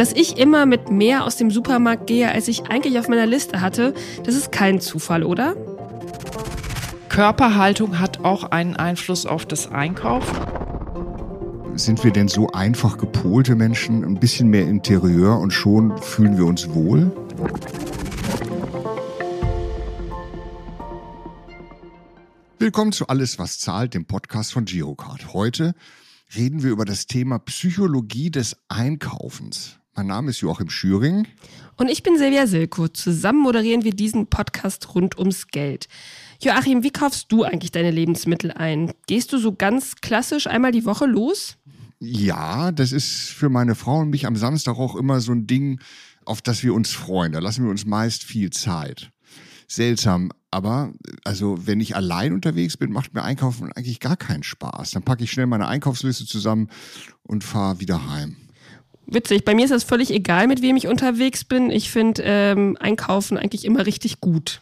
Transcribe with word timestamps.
Dass 0.00 0.14
ich 0.14 0.38
immer 0.38 0.64
mit 0.64 0.90
mehr 0.90 1.26
aus 1.26 1.36
dem 1.36 1.50
Supermarkt 1.50 2.06
gehe, 2.06 2.32
als 2.32 2.48
ich 2.48 2.70
eigentlich 2.70 2.98
auf 2.98 3.08
meiner 3.08 3.26
Liste 3.26 3.60
hatte, 3.60 3.92
das 4.24 4.34
ist 4.34 4.50
kein 4.50 4.80
Zufall, 4.80 5.24
oder? 5.24 5.54
Körperhaltung 7.10 7.98
hat 7.98 8.24
auch 8.24 8.44
einen 8.44 8.76
Einfluss 8.76 9.26
auf 9.26 9.44
das 9.44 9.70
Einkaufen. 9.70 10.38
Sind 11.74 12.02
wir 12.02 12.12
denn 12.12 12.28
so 12.28 12.48
einfach 12.48 12.96
gepolte 12.96 13.56
Menschen, 13.56 14.02
ein 14.02 14.18
bisschen 14.18 14.48
mehr 14.48 14.66
Interieur 14.66 15.38
und 15.38 15.50
schon 15.50 15.98
fühlen 15.98 16.38
wir 16.38 16.46
uns 16.46 16.72
wohl? 16.72 17.12
Willkommen 22.58 22.92
zu 22.92 23.06
Alles, 23.08 23.38
was 23.38 23.58
zahlt, 23.58 23.92
dem 23.92 24.06
Podcast 24.06 24.54
von 24.54 24.64
Girocard. 24.64 25.34
Heute 25.34 25.74
reden 26.34 26.62
wir 26.62 26.70
über 26.70 26.86
das 26.86 27.06
Thema 27.06 27.38
Psychologie 27.38 28.30
des 28.30 28.56
Einkaufens. 28.70 29.79
Mein 29.96 30.06
Name 30.06 30.30
ist 30.30 30.40
Joachim 30.40 30.70
Schüring. 30.70 31.26
Und 31.76 31.88
ich 31.88 32.02
bin 32.02 32.16
Silvia 32.16 32.46
Silko. 32.46 32.88
Zusammen 32.88 33.40
moderieren 33.40 33.82
wir 33.84 33.92
diesen 33.92 34.28
Podcast 34.28 34.94
rund 34.94 35.18
ums 35.18 35.48
Geld. 35.48 35.88
Joachim, 36.40 36.84
wie 36.84 36.92
kaufst 36.92 37.32
du 37.32 37.42
eigentlich 37.42 37.72
deine 37.72 37.90
Lebensmittel 37.90 38.52
ein? 38.52 38.92
Gehst 39.06 39.32
du 39.32 39.38
so 39.38 39.52
ganz 39.52 39.96
klassisch 39.96 40.46
einmal 40.46 40.72
die 40.72 40.84
Woche 40.84 41.06
los? 41.06 41.56
Ja, 41.98 42.70
das 42.70 42.92
ist 42.92 43.30
für 43.30 43.48
meine 43.48 43.74
Frau 43.74 43.98
und 43.98 44.10
mich 44.10 44.26
am 44.26 44.36
Samstag 44.36 44.78
auch 44.78 44.94
immer 44.94 45.20
so 45.20 45.32
ein 45.32 45.46
Ding, 45.46 45.80
auf 46.24 46.40
das 46.40 46.62
wir 46.62 46.72
uns 46.72 46.92
freuen. 46.92 47.32
Da 47.32 47.40
lassen 47.40 47.64
wir 47.64 47.70
uns 47.70 47.84
meist 47.84 48.22
viel 48.22 48.50
Zeit. 48.50 49.10
Seltsam, 49.66 50.30
aber 50.50 50.92
also 51.24 51.66
wenn 51.66 51.80
ich 51.80 51.94
allein 51.94 52.32
unterwegs 52.32 52.76
bin, 52.76 52.92
macht 52.92 53.12
mir 53.12 53.22
Einkaufen 53.22 53.72
eigentlich 53.72 54.00
gar 54.00 54.16
keinen 54.16 54.42
Spaß. 54.42 54.92
Dann 54.92 55.02
packe 55.02 55.24
ich 55.24 55.30
schnell 55.30 55.46
meine 55.46 55.68
Einkaufsliste 55.68 56.26
zusammen 56.26 56.68
und 57.22 57.44
fahre 57.44 57.80
wieder 57.80 58.08
heim 58.08 58.36
witzig. 59.12 59.44
Bei 59.44 59.54
mir 59.54 59.64
ist 59.64 59.70
das 59.70 59.84
völlig 59.84 60.10
egal, 60.10 60.46
mit 60.46 60.62
wem 60.62 60.76
ich 60.76 60.88
unterwegs 60.88 61.44
bin. 61.44 61.70
Ich 61.70 61.90
finde 61.90 62.22
ähm, 62.24 62.76
Einkaufen 62.80 63.36
eigentlich 63.36 63.64
immer 63.64 63.86
richtig 63.86 64.20
gut. 64.20 64.60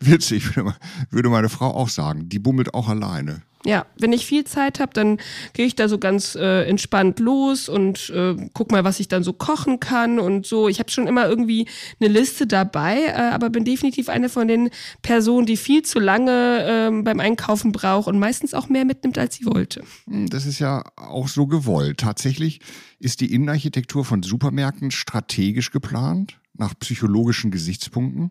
Witzig, 0.00 0.56
würde 1.10 1.28
meine 1.28 1.48
Frau 1.48 1.68
auch 1.74 1.88
sagen. 1.88 2.28
Die 2.28 2.38
bummelt 2.38 2.74
auch 2.74 2.88
alleine. 2.88 3.42
Ja, 3.66 3.86
wenn 3.98 4.12
ich 4.12 4.26
viel 4.26 4.44
Zeit 4.44 4.78
habe, 4.78 4.92
dann 4.92 5.18
gehe 5.54 5.64
ich 5.64 5.74
da 5.74 5.88
so 5.88 5.98
ganz 5.98 6.34
äh, 6.34 6.64
entspannt 6.64 7.18
los 7.18 7.70
und 7.70 8.10
äh, 8.10 8.36
guck 8.52 8.70
mal, 8.70 8.84
was 8.84 9.00
ich 9.00 9.08
dann 9.08 9.24
so 9.24 9.32
kochen 9.32 9.80
kann 9.80 10.18
und 10.18 10.44
so. 10.44 10.68
Ich 10.68 10.80
habe 10.80 10.90
schon 10.90 11.06
immer 11.06 11.26
irgendwie 11.26 11.66
eine 11.98 12.10
Liste 12.10 12.46
dabei, 12.46 13.06
äh, 13.06 13.12
aber 13.12 13.48
bin 13.48 13.64
definitiv 13.64 14.10
eine 14.10 14.28
von 14.28 14.48
den 14.48 14.68
Personen, 15.00 15.46
die 15.46 15.56
viel 15.56 15.82
zu 15.82 15.98
lange 15.98 16.90
äh, 16.90 17.02
beim 17.02 17.20
Einkaufen 17.20 17.72
braucht 17.72 18.06
und 18.06 18.18
meistens 18.18 18.52
auch 18.52 18.68
mehr 18.68 18.84
mitnimmt, 18.84 19.16
als 19.16 19.36
sie 19.36 19.46
wollte. 19.46 19.82
Hm, 20.06 20.28
das 20.28 20.44
ist 20.44 20.58
ja 20.58 20.84
auch 20.96 21.28
so 21.28 21.46
gewollt. 21.46 22.00
Tatsächlich 22.00 22.60
ist 22.98 23.22
die 23.22 23.32
Innenarchitektur 23.32 24.04
von 24.04 24.22
Supermärkten 24.22 24.90
strategisch 24.90 25.70
geplant, 25.70 26.38
nach 26.52 26.78
psychologischen 26.78 27.50
Gesichtspunkten. 27.50 28.30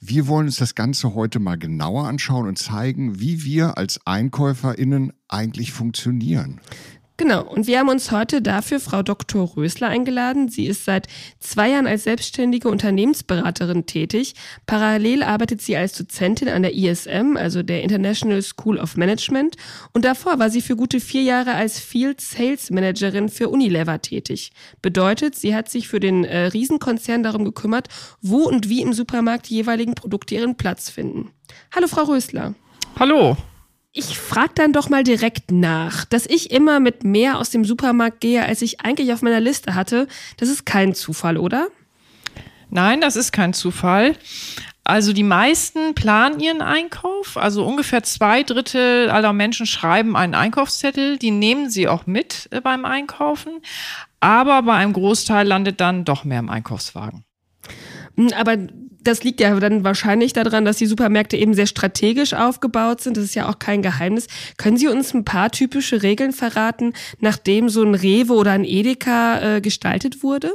Wir 0.00 0.26
wollen 0.28 0.46
uns 0.46 0.56
das 0.56 0.74
Ganze 0.74 1.14
heute 1.14 1.38
mal 1.38 1.56
genauer 1.56 2.06
anschauen 2.06 2.46
und 2.46 2.58
zeigen, 2.58 3.18
wie 3.18 3.44
wir 3.44 3.78
als 3.78 4.00
EinkäuferInnen 4.04 5.12
eigentlich 5.28 5.72
funktionieren. 5.72 6.60
Genau, 7.18 7.42
und 7.44 7.66
wir 7.66 7.78
haben 7.78 7.88
uns 7.88 8.12
heute 8.12 8.42
dafür 8.42 8.78
Frau 8.78 9.02
Dr. 9.02 9.56
Rösler 9.56 9.88
eingeladen. 9.88 10.50
Sie 10.50 10.66
ist 10.66 10.84
seit 10.84 11.06
zwei 11.40 11.70
Jahren 11.70 11.86
als 11.86 12.04
selbstständige 12.04 12.68
Unternehmensberaterin 12.68 13.86
tätig. 13.86 14.34
Parallel 14.66 15.22
arbeitet 15.22 15.62
sie 15.62 15.78
als 15.78 15.94
Dozentin 15.94 16.50
an 16.50 16.60
der 16.60 16.74
ISM, 16.74 17.38
also 17.38 17.62
der 17.62 17.82
International 17.82 18.42
School 18.42 18.78
of 18.78 18.98
Management. 18.98 19.56
Und 19.94 20.04
davor 20.04 20.38
war 20.38 20.50
sie 20.50 20.60
für 20.60 20.76
gute 20.76 21.00
vier 21.00 21.22
Jahre 21.22 21.54
als 21.54 21.80
Field 21.80 22.20
Sales 22.20 22.68
Managerin 22.68 23.30
für 23.30 23.48
Unilever 23.48 24.02
tätig. 24.02 24.52
Bedeutet, 24.82 25.36
sie 25.36 25.54
hat 25.54 25.70
sich 25.70 25.88
für 25.88 26.00
den 26.00 26.24
äh, 26.24 26.48
Riesenkonzern 26.48 27.22
darum 27.22 27.46
gekümmert, 27.46 27.88
wo 28.20 28.42
und 28.42 28.68
wie 28.68 28.82
im 28.82 28.92
Supermarkt 28.92 29.48
die 29.48 29.54
jeweiligen 29.54 29.94
Produkte 29.94 30.34
ihren 30.34 30.56
Platz 30.58 30.90
finden. 30.90 31.30
Hallo, 31.74 31.86
Frau 31.88 32.02
Rösler. 32.02 32.54
Hallo 32.98 33.38
ich 33.96 34.18
frage 34.18 34.52
dann 34.54 34.72
doch 34.72 34.90
mal 34.90 35.02
direkt 35.02 35.50
nach. 35.50 36.04
Dass 36.04 36.26
ich 36.26 36.50
immer 36.50 36.80
mit 36.80 37.02
mehr 37.02 37.38
aus 37.38 37.50
dem 37.50 37.64
Supermarkt 37.64 38.20
gehe, 38.20 38.44
als 38.44 38.60
ich 38.60 38.80
eigentlich 38.82 39.12
auf 39.12 39.22
meiner 39.22 39.40
Liste 39.40 39.74
hatte, 39.74 40.06
das 40.36 40.50
ist 40.50 40.66
kein 40.66 40.94
Zufall, 40.94 41.38
oder? 41.38 41.68
Nein, 42.68 43.00
das 43.00 43.16
ist 43.16 43.32
kein 43.32 43.54
Zufall. 43.54 44.14
Also 44.84 45.12
die 45.12 45.22
meisten 45.22 45.94
planen 45.94 46.40
ihren 46.40 46.62
Einkauf. 46.62 47.36
Also 47.36 47.64
ungefähr 47.66 48.02
zwei 48.02 48.42
Drittel 48.42 49.08
aller 49.10 49.32
Menschen 49.32 49.66
schreiben 49.66 50.14
einen 50.14 50.34
Einkaufszettel. 50.34 51.18
Die 51.18 51.30
nehmen 51.30 51.70
sie 51.70 51.88
auch 51.88 52.06
mit 52.06 52.48
äh, 52.52 52.60
beim 52.60 52.84
Einkaufen. 52.84 53.62
Aber 54.20 54.62
bei 54.62 54.74
einem 54.74 54.92
Großteil 54.92 55.46
landet 55.46 55.80
dann 55.80 56.04
doch 56.04 56.24
mehr 56.24 56.38
im 56.38 56.50
Einkaufswagen. 56.50 57.24
Hm, 58.16 58.30
aber 58.38 58.58
das 59.06 59.22
liegt 59.24 59.40
ja 59.40 59.58
dann 59.58 59.84
wahrscheinlich 59.84 60.32
daran, 60.32 60.64
dass 60.64 60.76
die 60.76 60.86
Supermärkte 60.86 61.36
eben 61.36 61.54
sehr 61.54 61.66
strategisch 61.66 62.34
aufgebaut 62.34 63.00
sind. 63.00 63.16
Das 63.16 63.24
ist 63.24 63.34
ja 63.34 63.48
auch 63.48 63.58
kein 63.58 63.82
Geheimnis. 63.82 64.26
Können 64.56 64.76
Sie 64.76 64.88
uns 64.88 65.14
ein 65.14 65.24
paar 65.24 65.50
typische 65.50 66.02
Regeln 66.02 66.32
verraten, 66.32 66.92
nachdem 67.20 67.68
so 67.68 67.82
ein 67.82 67.94
Rewe 67.94 68.34
oder 68.34 68.52
ein 68.52 68.64
Edeka 68.64 69.56
äh, 69.56 69.60
gestaltet 69.60 70.22
wurde? 70.22 70.54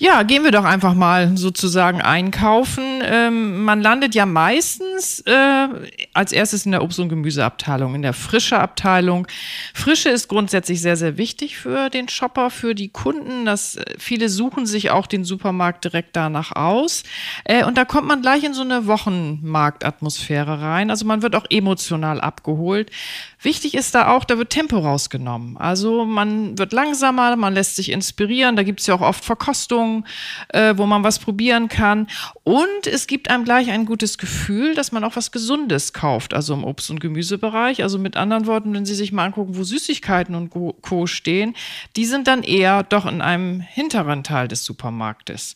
Ja, 0.00 0.22
gehen 0.22 0.44
wir 0.44 0.52
doch 0.52 0.64
einfach 0.64 0.94
mal 0.94 1.36
sozusagen 1.36 2.00
einkaufen. 2.00 3.02
Ähm, 3.02 3.64
man 3.64 3.82
landet 3.82 4.14
ja 4.14 4.26
meistens 4.26 5.24
äh, 5.26 5.68
als 6.14 6.30
erstes 6.30 6.64
in 6.64 6.70
der 6.70 6.84
Obst- 6.84 7.00
und 7.00 7.08
Gemüseabteilung, 7.08 7.96
in 7.96 8.02
der 8.02 8.12
frische 8.12 8.60
Abteilung. 8.60 9.26
Frische 9.74 10.08
ist 10.10 10.28
grundsätzlich 10.28 10.80
sehr, 10.80 10.96
sehr 10.96 11.16
wichtig 11.16 11.58
für 11.58 11.90
den 11.90 12.08
Shopper, 12.08 12.50
für 12.50 12.76
die 12.76 12.90
Kunden. 12.90 13.44
Das, 13.44 13.74
äh, 13.74 13.96
viele 13.98 14.28
suchen 14.28 14.66
sich 14.66 14.92
auch 14.92 15.08
den 15.08 15.24
Supermarkt 15.24 15.82
direkt 15.82 16.14
danach 16.14 16.52
aus. 16.52 17.02
Äh, 17.42 17.64
und 17.64 17.76
da 17.76 17.84
kommt 17.84 18.06
man 18.06 18.22
gleich 18.22 18.44
in 18.44 18.54
so 18.54 18.62
eine 18.62 18.86
Wochenmarktatmosphäre 18.86 20.60
rein. 20.60 20.90
Also 20.90 21.06
man 21.06 21.22
wird 21.22 21.34
auch 21.34 21.46
emotional 21.50 22.20
abgeholt. 22.20 22.92
Wichtig 23.40 23.74
ist 23.74 23.94
da 23.94 24.08
auch, 24.08 24.24
da 24.24 24.36
wird 24.36 24.50
Tempo 24.50 24.78
rausgenommen. 24.78 25.56
Also 25.56 26.04
man 26.04 26.58
wird 26.58 26.72
langsamer, 26.72 27.36
man 27.36 27.54
lässt 27.54 27.76
sich 27.76 27.92
inspirieren. 27.92 28.56
Da 28.56 28.64
gibt 28.64 28.80
es 28.80 28.86
ja 28.86 28.94
auch 28.94 29.00
oft 29.00 29.24
Verkostungen, 29.24 30.04
äh, 30.48 30.74
wo 30.76 30.86
man 30.86 31.04
was 31.04 31.20
probieren 31.20 31.68
kann. 31.68 32.08
Und 32.42 32.86
es 32.86 33.06
gibt 33.06 33.30
einem 33.30 33.44
gleich 33.44 33.70
ein 33.70 33.86
gutes 33.86 34.18
Gefühl, 34.18 34.74
dass 34.74 34.90
man 34.90 35.04
auch 35.04 35.14
was 35.14 35.30
Gesundes 35.30 35.92
kauft, 35.92 36.34
also 36.34 36.52
im 36.52 36.64
Obst- 36.64 36.90
und 36.90 36.98
Gemüsebereich. 36.98 37.82
Also 37.82 37.98
mit 37.98 38.16
anderen 38.16 38.46
Worten, 38.46 38.74
wenn 38.74 38.86
Sie 38.86 38.94
sich 38.94 39.12
mal 39.12 39.26
angucken, 39.26 39.56
wo 39.56 39.62
Süßigkeiten 39.62 40.34
und 40.34 40.50
Co. 40.50 41.06
stehen, 41.06 41.54
die 41.94 42.06
sind 42.06 42.26
dann 42.26 42.42
eher 42.42 42.82
doch 42.82 43.06
in 43.06 43.20
einem 43.20 43.60
hinteren 43.60 44.24
Teil 44.24 44.48
des 44.48 44.64
Supermarktes. 44.64 45.54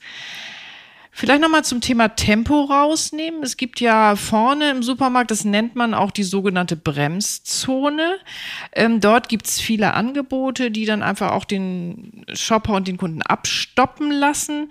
Vielleicht 1.15 1.43
nochmal 1.43 1.63
zum 1.63 1.83
Thema 1.83 2.09
Tempo 2.09 2.63
rausnehmen. 2.63 3.43
Es 3.43 3.59
gibt 3.59 3.81
ja 3.81 4.17
vorne 4.17 4.71
im 4.71 4.83
Supermarkt, 4.83 5.31
das 5.31 5.45
nennt 5.45 5.77
man 5.77 5.93
auch 5.93 6.11
die 6.11 6.23
sogenannte 6.23 6.75
Bremszone. 6.75 8.17
Ähm, 8.73 8.99
dort 8.99 9.29
gibt's 9.29 9.61
viele 9.61 9.93
Angebote, 9.93 10.71
die 10.71 10.87
dann 10.87 11.03
einfach 11.03 11.33
auch 11.33 11.45
den 11.45 12.25
Shopper 12.33 12.73
und 12.73 12.89
den 12.89 12.97
Kunden 12.97 13.21
abstoppen 13.21 14.11
lassen. 14.11 14.71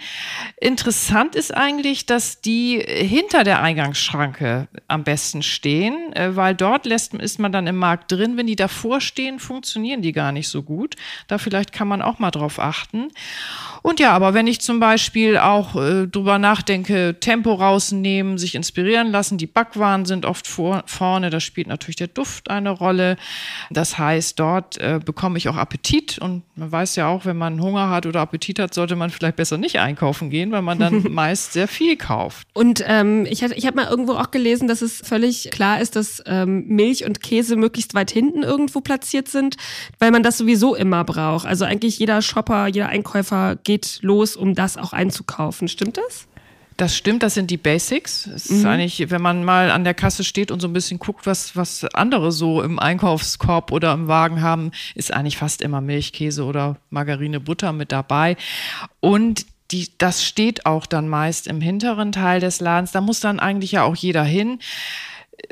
Interessant 0.59 1.35
ist 1.35 1.55
eigentlich, 1.55 2.07
dass 2.07 2.41
die 2.41 2.79
hinter 2.79 3.43
der 3.43 3.61
Eingangsschranke 3.61 4.67
am 4.87 5.03
besten 5.03 5.43
stehen, 5.43 6.11
äh, 6.13 6.35
weil 6.35 6.55
dort 6.55 6.87
lässt, 6.87 7.13
ist 7.13 7.37
man 7.37 7.51
dann 7.51 7.67
im 7.67 7.77
Markt 7.77 8.11
drin. 8.11 8.35
Wenn 8.35 8.47
die 8.47 8.55
davor 8.55 8.99
stehen, 8.99 9.37
funktionieren 9.37 10.01
die 10.01 10.11
gar 10.11 10.31
nicht 10.31 10.49
so 10.49 10.63
gut. 10.63 10.95
Da 11.27 11.37
vielleicht 11.37 11.71
kann 11.71 11.87
man 11.87 12.01
auch 12.01 12.17
mal 12.17 12.31
drauf 12.31 12.57
achten. 12.57 13.09
Und 13.83 13.99
ja, 13.99 14.11
aber 14.11 14.33
wenn 14.33 14.47
ich 14.47 14.59
zum 14.59 14.79
Beispiel 14.79 15.37
auch 15.37 15.75
äh, 15.75 16.07
drüber 16.07 16.30
nachdenke, 16.39 17.17
Tempo 17.19 17.53
rausnehmen, 17.53 18.37
sich 18.37 18.55
inspirieren 18.55 19.11
lassen, 19.11 19.37
die 19.37 19.47
Backwaren 19.47 20.05
sind 20.05 20.25
oft 20.25 20.47
vor, 20.47 20.83
vorne, 20.85 21.29
da 21.29 21.39
spielt 21.39 21.67
natürlich 21.67 21.95
der 21.95 22.07
Duft 22.07 22.49
eine 22.49 22.69
Rolle. 22.69 23.17
Das 23.69 23.97
heißt, 23.97 24.39
dort 24.39 24.77
äh, 24.77 24.99
bekomme 25.03 25.37
ich 25.37 25.49
auch 25.49 25.55
Appetit 25.55 26.17
und 26.19 26.43
man 26.55 26.71
weiß 26.71 26.95
ja 26.95 27.07
auch, 27.07 27.25
wenn 27.25 27.37
man 27.37 27.61
Hunger 27.61 27.89
hat 27.89 28.05
oder 28.05 28.21
Appetit 28.21 28.59
hat, 28.59 28.73
sollte 28.73 28.95
man 28.95 29.09
vielleicht 29.09 29.35
besser 29.35 29.57
nicht 29.57 29.79
einkaufen 29.79 30.29
gehen, 30.29 30.51
weil 30.51 30.61
man 30.61 30.79
dann 30.79 31.03
meist 31.11 31.53
sehr 31.53 31.67
viel 31.67 31.97
kauft. 31.97 32.47
Und 32.53 32.83
ähm, 32.87 33.25
ich, 33.29 33.41
ich 33.43 33.65
habe 33.65 33.75
mal 33.75 33.87
irgendwo 33.87 34.13
auch 34.13 34.31
gelesen, 34.31 34.67
dass 34.67 34.81
es 34.81 35.01
völlig 35.03 35.49
klar 35.51 35.81
ist, 35.81 35.95
dass 35.95 36.21
ähm, 36.25 36.65
Milch 36.67 37.05
und 37.05 37.21
Käse 37.21 37.55
möglichst 37.55 37.93
weit 37.93 38.11
hinten 38.11 38.43
irgendwo 38.43 38.81
platziert 38.81 39.27
sind, 39.27 39.57
weil 39.99 40.11
man 40.11 40.23
das 40.23 40.37
sowieso 40.37 40.75
immer 40.75 41.03
braucht. 41.03 41.45
Also 41.45 41.65
eigentlich 41.65 41.99
jeder 41.99 42.21
Shopper, 42.21 42.67
jeder 42.67 42.89
Einkäufer 42.89 43.55
geht 43.63 43.99
los, 44.01 44.35
um 44.35 44.55
das 44.55 44.77
auch 44.77 44.93
einzukaufen. 44.93 45.67
Stimmt 45.67 45.97
das? 45.97 46.20
Das 46.81 46.97
stimmt, 46.97 47.21
das 47.21 47.35
sind 47.35 47.51
die 47.51 47.57
Basics. 47.57 48.25
Es 48.25 48.49
mhm. 48.49 48.57
ist 48.57 48.65
eigentlich, 48.65 49.11
wenn 49.11 49.21
man 49.21 49.43
mal 49.43 49.69
an 49.69 49.83
der 49.83 49.93
Kasse 49.93 50.23
steht 50.23 50.49
und 50.49 50.61
so 50.61 50.67
ein 50.67 50.73
bisschen 50.73 50.97
guckt, 50.97 51.27
was, 51.27 51.55
was 51.55 51.85
andere 51.93 52.31
so 52.31 52.63
im 52.63 52.79
Einkaufskorb 52.79 53.71
oder 53.71 53.93
im 53.93 54.07
Wagen 54.07 54.41
haben, 54.41 54.71
ist 54.95 55.13
eigentlich 55.13 55.37
fast 55.37 55.61
immer 55.61 55.79
Milch, 55.79 56.11
Käse 56.11 56.43
oder 56.43 56.77
Margarine, 56.89 57.39
Butter 57.39 57.71
mit 57.71 57.91
dabei. 57.91 58.35
Und 58.99 59.45
die, 59.69 59.89
das 59.99 60.25
steht 60.25 60.65
auch 60.65 60.87
dann 60.87 61.07
meist 61.07 61.45
im 61.45 61.61
hinteren 61.61 62.11
Teil 62.11 62.39
des 62.39 62.59
Ladens. 62.61 62.91
Da 62.91 62.99
muss 62.99 63.19
dann 63.19 63.39
eigentlich 63.39 63.73
ja 63.73 63.83
auch 63.83 63.95
jeder 63.95 64.23
hin. 64.23 64.57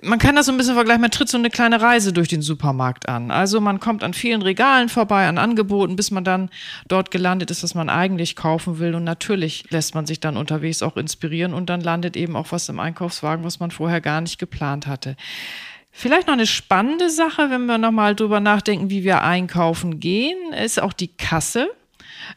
Man 0.04 0.20
kann 0.20 0.36
das 0.36 0.46
so 0.46 0.52
ein 0.52 0.58
bisschen 0.58 0.76
vergleichen, 0.76 1.02
man 1.02 1.12
tritt 1.12 1.30
so 1.30 1.38
eine 1.38 1.50
kleine 1.50 1.82
Reise 1.82 2.14
durch 2.14 2.28
den 2.28 2.42
Supermarkt 2.42 3.10
an. 3.10 3.32
Also 3.32 3.60
man 3.60 3.80
kommt 3.80 4.04
an 4.04 4.14
vielen 4.14 4.42
Regalen 4.42 4.90
vorbei, 4.90 5.28
an 5.28 5.38
Angeboten, 5.38 5.96
bis 5.96 6.12
man 6.12 6.24
dann 6.24 6.50
dort 6.88 7.12
gelandet 7.12 7.52
ist, 7.52 7.64
was 7.64 7.76
man 7.76 7.90
eigentlich 7.90 8.36
kaufen 8.36 8.80
will. 8.80 8.96
Und 8.96 9.04
natürlich 9.04 9.70
lässt 9.72 9.96
man 9.96 10.06
sich 10.06 10.20
dann 10.20 10.38
unterwegs 10.38 10.84
auch 10.84 10.98
inspirieren 10.98 11.54
und 11.54 11.70
dann 11.70 11.82
landet 11.82 12.16
eben 12.18 12.36
auch 12.36 12.52
was 12.52 12.70
im 12.70 12.80
Einkaufswagen, 12.80 13.44
was 13.44 13.60
man 13.60 13.72
vorher 13.72 14.02
gar 14.02 14.22
nicht 14.22 14.38
geplant 14.38 14.88
hatte. 14.88 15.16
Vielleicht 15.92 16.28
noch 16.28 16.34
eine 16.34 16.48
spannende 16.48 17.10
Sache, 17.10 17.50
wenn 17.50 17.66
wir 17.66 17.78
nochmal 17.78 18.16
drüber 18.16 18.40
nachdenken, 18.40 18.90
wie 18.90 19.04
wir 19.04 19.24
einkaufen 19.24 20.00
gehen, 20.00 20.54
ist 20.54 20.82
auch 20.82 20.94
die 20.94 21.10
Kasse. 21.10 21.70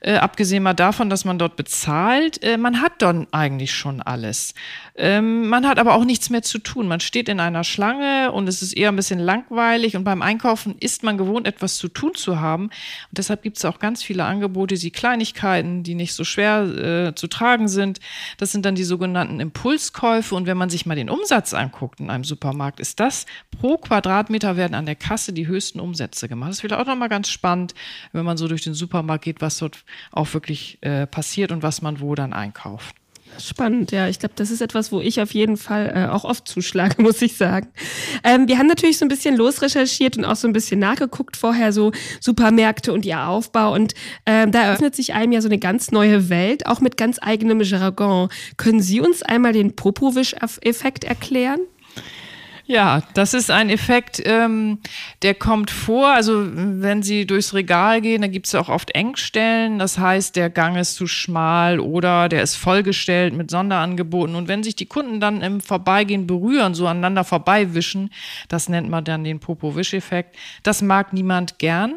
Äh, 0.00 0.14
abgesehen 0.14 0.62
mal 0.62 0.74
davon, 0.74 1.10
dass 1.10 1.24
man 1.24 1.38
dort 1.38 1.56
bezahlt, 1.56 2.42
äh, 2.42 2.56
man 2.56 2.80
hat 2.80 3.02
dann 3.02 3.26
eigentlich 3.30 3.72
schon 3.72 4.02
alles. 4.02 4.54
Ähm, 4.94 5.48
man 5.48 5.66
hat 5.66 5.78
aber 5.78 5.94
auch 5.94 6.04
nichts 6.04 6.30
mehr 6.30 6.42
zu 6.42 6.58
tun. 6.58 6.86
Man 6.88 7.00
steht 7.00 7.28
in 7.28 7.40
einer 7.40 7.64
Schlange 7.64 8.30
und 8.32 8.48
es 8.48 8.62
ist 8.62 8.72
eher 8.72 8.90
ein 8.90 8.96
bisschen 8.96 9.18
langweilig 9.18 9.96
und 9.96 10.04
beim 10.04 10.22
Einkaufen 10.22 10.76
ist 10.80 11.02
man 11.02 11.16
gewohnt, 11.16 11.46
etwas 11.46 11.76
zu 11.76 11.88
tun 11.88 12.14
zu 12.14 12.40
haben. 12.40 12.64
Und 12.64 12.72
deshalb 13.18 13.42
gibt 13.42 13.56
es 13.56 13.64
auch 13.64 13.78
ganz 13.78 14.02
viele 14.02 14.24
Angebote, 14.24 14.74
die 14.74 14.90
Kleinigkeiten, 14.90 15.82
die 15.82 15.94
nicht 15.94 16.14
so 16.14 16.24
schwer 16.24 16.62
äh, 17.08 17.14
zu 17.14 17.26
tragen 17.26 17.68
sind. 17.68 18.00
Das 18.36 18.52
sind 18.52 18.66
dann 18.66 18.74
die 18.74 18.84
sogenannten 18.84 19.40
Impulskäufe. 19.40 20.34
Und 20.34 20.46
wenn 20.46 20.56
man 20.56 20.70
sich 20.70 20.84
mal 20.84 20.94
den 20.94 21.10
Umsatz 21.10 21.54
anguckt 21.54 22.00
in 22.00 22.10
einem 22.10 22.24
Supermarkt, 22.24 22.80
ist 22.80 23.00
das 23.00 23.26
pro 23.50 23.78
Quadratmeter 23.78 24.56
werden 24.56 24.74
an 24.74 24.86
der 24.86 24.96
Kasse 24.96 25.32
die 25.32 25.46
höchsten 25.46 25.80
Umsätze 25.80 26.28
gemacht. 26.28 26.50
Das 26.50 26.58
ist 26.58 26.64
wieder 26.64 26.80
auch 26.80 26.86
nochmal 26.86 27.08
ganz 27.08 27.30
spannend, 27.30 27.74
wenn 28.12 28.24
man 28.24 28.36
so 28.36 28.48
durch 28.48 28.62
den 28.62 28.74
Supermarkt 28.74 29.24
geht, 29.24 29.40
was 29.40 29.58
dort 29.62 29.84
auch 30.10 30.32
wirklich 30.34 30.78
äh, 30.82 31.06
passiert 31.06 31.52
und 31.52 31.62
was 31.62 31.82
man 31.82 32.00
wo 32.00 32.14
dann 32.14 32.32
einkauft. 32.32 32.96
Spannend, 33.38 33.92
ja. 33.92 34.08
Ich 34.08 34.18
glaube, 34.18 34.34
das 34.36 34.50
ist 34.50 34.60
etwas, 34.60 34.92
wo 34.92 35.00
ich 35.00 35.20
auf 35.20 35.32
jeden 35.32 35.56
Fall 35.56 35.92
äh, 35.94 36.12
auch 36.12 36.24
oft 36.24 36.46
zuschlage, 36.46 37.00
muss 37.02 37.22
ich 37.22 37.36
sagen. 37.36 37.68
Ähm, 38.24 38.48
wir 38.48 38.58
haben 38.58 38.66
natürlich 38.66 38.98
so 38.98 39.04
ein 39.04 39.08
bisschen 39.08 39.36
losrecherchiert 39.36 40.16
und 40.16 40.24
auch 40.24 40.36
so 40.36 40.46
ein 40.46 40.52
bisschen 40.52 40.80
nachgeguckt 40.80 41.36
vorher, 41.36 41.72
so 41.72 41.92
Supermärkte 42.20 42.92
und 42.92 43.06
ihr 43.06 43.26
Aufbau. 43.26 43.72
Und 43.74 43.94
ähm, 44.26 44.52
da 44.52 44.62
eröffnet 44.62 44.94
sich 44.94 45.14
einem 45.14 45.32
ja 45.32 45.40
so 45.40 45.48
eine 45.48 45.58
ganz 45.58 45.90
neue 45.92 46.28
Welt, 46.28 46.66
auch 46.66 46.80
mit 46.80 46.96
ganz 46.96 47.18
eigenem 47.20 47.60
Jargon. 47.62 48.28
Können 48.56 48.80
Sie 48.80 49.00
uns 49.00 49.22
einmal 49.22 49.52
den 49.52 49.74
Popovisch-Effekt 49.76 51.04
erklären? 51.04 51.60
Ja, 52.72 53.02
das 53.12 53.34
ist 53.34 53.50
ein 53.50 53.68
Effekt, 53.68 54.22
ähm, 54.24 54.78
der 55.20 55.34
kommt 55.34 55.70
vor. 55.70 56.08
Also 56.08 56.42
wenn 56.54 57.02
Sie 57.02 57.26
durchs 57.26 57.52
Regal 57.52 58.00
gehen, 58.00 58.22
da 58.22 58.28
gibt 58.28 58.46
es 58.46 58.54
auch 58.54 58.70
oft 58.70 58.92
Engstellen. 58.92 59.78
Das 59.78 59.98
heißt, 59.98 60.36
der 60.36 60.48
Gang 60.48 60.78
ist 60.78 60.94
zu 60.94 61.06
schmal 61.06 61.80
oder 61.80 62.30
der 62.30 62.42
ist 62.42 62.56
vollgestellt 62.56 63.34
mit 63.34 63.50
Sonderangeboten. 63.50 64.34
Und 64.34 64.48
wenn 64.48 64.62
sich 64.62 64.74
die 64.74 64.86
Kunden 64.86 65.20
dann 65.20 65.42
im 65.42 65.60
Vorbeigehen 65.60 66.26
berühren, 66.26 66.72
so 66.72 66.86
aneinander 66.86 67.24
vorbeiwischen, 67.24 68.08
das 68.48 68.70
nennt 68.70 68.88
man 68.88 69.04
dann 69.04 69.22
den 69.22 69.38
Popo-Wisch-Effekt. 69.38 70.34
Das 70.62 70.80
mag 70.80 71.12
niemand 71.12 71.58
gern. 71.58 71.96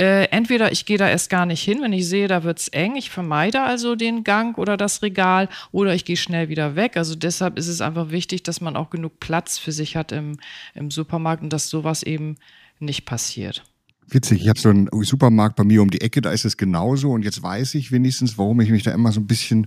Äh, 0.00 0.24
entweder 0.30 0.72
ich 0.72 0.84
gehe 0.84 0.98
da 0.98 1.08
erst 1.08 1.30
gar 1.30 1.46
nicht 1.46 1.62
hin, 1.62 1.78
wenn 1.80 1.92
ich 1.92 2.08
sehe, 2.08 2.26
da 2.26 2.42
wird 2.42 2.58
es 2.58 2.68
eng. 2.68 2.96
Ich 2.96 3.10
vermeide 3.10 3.62
also 3.62 3.94
den 3.94 4.24
Gang 4.24 4.58
oder 4.58 4.76
das 4.76 5.00
Regal 5.00 5.48
oder 5.70 5.94
ich 5.94 6.04
gehe 6.04 6.16
schnell 6.16 6.48
wieder 6.48 6.74
weg. 6.74 6.96
Also 6.96 7.14
deshalb 7.14 7.56
ist 7.56 7.68
es 7.68 7.80
einfach 7.80 8.10
wichtig, 8.10 8.42
dass 8.42 8.60
man 8.60 8.76
auch 8.76 8.90
genug 8.90 9.20
Platz 9.20 9.58
für 9.58 9.70
sich 9.70 9.94
hat 9.94 10.07
im, 10.12 10.38
im 10.74 10.90
Supermarkt 10.90 11.42
und 11.42 11.52
dass 11.52 11.68
sowas 11.68 12.02
eben 12.02 12.36
nicht 12.78 13.04
passiert. 13.04 13.64
Witzig, 14.10 14.42
ich 14.42 14.48
habe 14.48 14.58
so 14.58 14.70
einen 14.70 14.88
Supermarkt 15.02 15.56
bei 15.56 15.64
mir 15.64 15.82
um 15.82 15.90
die 15.90 16.00
Ecke, 16.00 16.22
da 16.22 16.30
ist 16.30 16.44
es 16.44 16.56
genauso 16.56 17.10
und 17.10 17.24
jetzt 17.24 17.42
weiß 17.42 17.74
ich 17.74 17.92
wenigstens, 17.92 18.38
warum 18.38 18.60
ich 18.60 18.70
mich 18.70 18.82
da 18.82 18.92
immer 18.92 19.12
so 19.12 19.20
ein 19.20 19.26
bisschen 19.26 19.66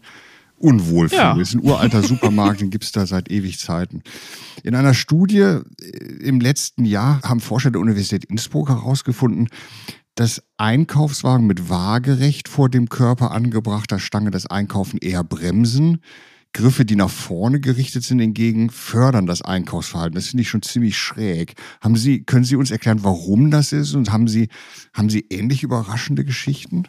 unwohl 0.57 1.09
fühle. 1.09 1.21
Ja. 1.21 1.37
Es 1.37 1.49
ist 1.49 1.55
ein 1.55 1.63
uralter 1.63 2.01
Supermarkt, 2.07 2.61
den 2.61 2.69
gibt 2.69 2.83
es 2.83 2.91
da 2.91 3.05
seit 3.05 3.29
ewig 3.29 3.59
Zeiten. 3.59 4.01
In 4.63 4.75
einer 4.75 4.93
Studie 4.93 5.39
äh, 5.39 5.61
im 6.21 6.39
letzten 6.39 6.85
Jahr 6.85 7.21
haben 7.23 7.39
Forscher 7.39 7.71
der 7.71 7.81
Universität 7.81 8.25
Innsbruck 8.25 8.69
herausgefunden, 8.69 9.49
dass 10.15 10.43
Einkaufswagen 10.57 11.47
mit 11.47 11.69
waagerecht 11.69 12.47
vor 12.47 12.69
dem 12.69 12.89
Körper 12.89 13.31
angebrachter 13.31 13.99
Stange 13.99 14.31
das 14.31 14.45
Einkaufen 14.45 14.97
eher 14.99 15.23
bremsen. 15.23 16.01
Griffe, 16.53 16.85
die 16.85 16.95
nach 16.95 17.09
vorne 17.09 17.59
gerichtet 17.59 18.03
sind, 18.03 18.19
hingegen 18.19 18.69
fördern 18.69 19.25
das 19.25 19.41
Einkaufsverhalten. 19.41 20.15
Das 20.15 20.27
finde 20.27 20.41
ich 20.41 20.49
schon 20.49 20.61
ziemlich 20.61 20.97
schräg. 20.97 21.55
Haben 21.79 21.95
Sie, 21.95 22.23
können 22.23 22.43
Sie 22.43 22.55
uns 22.55 22.71
erklären, 22.71 23.03
warum 23.03 23.51
das 23.51 23.71
ist? 23.71 23.93
Und 23.93 24.11
haben 24.11 24.27
Sie, 24.27 24.49
haben 24.93 25.09
Sie 25.09 25.25
ähnlich 25.29 25.63
überraschende 25.63 26.25
Geschichten? 26.25 26.87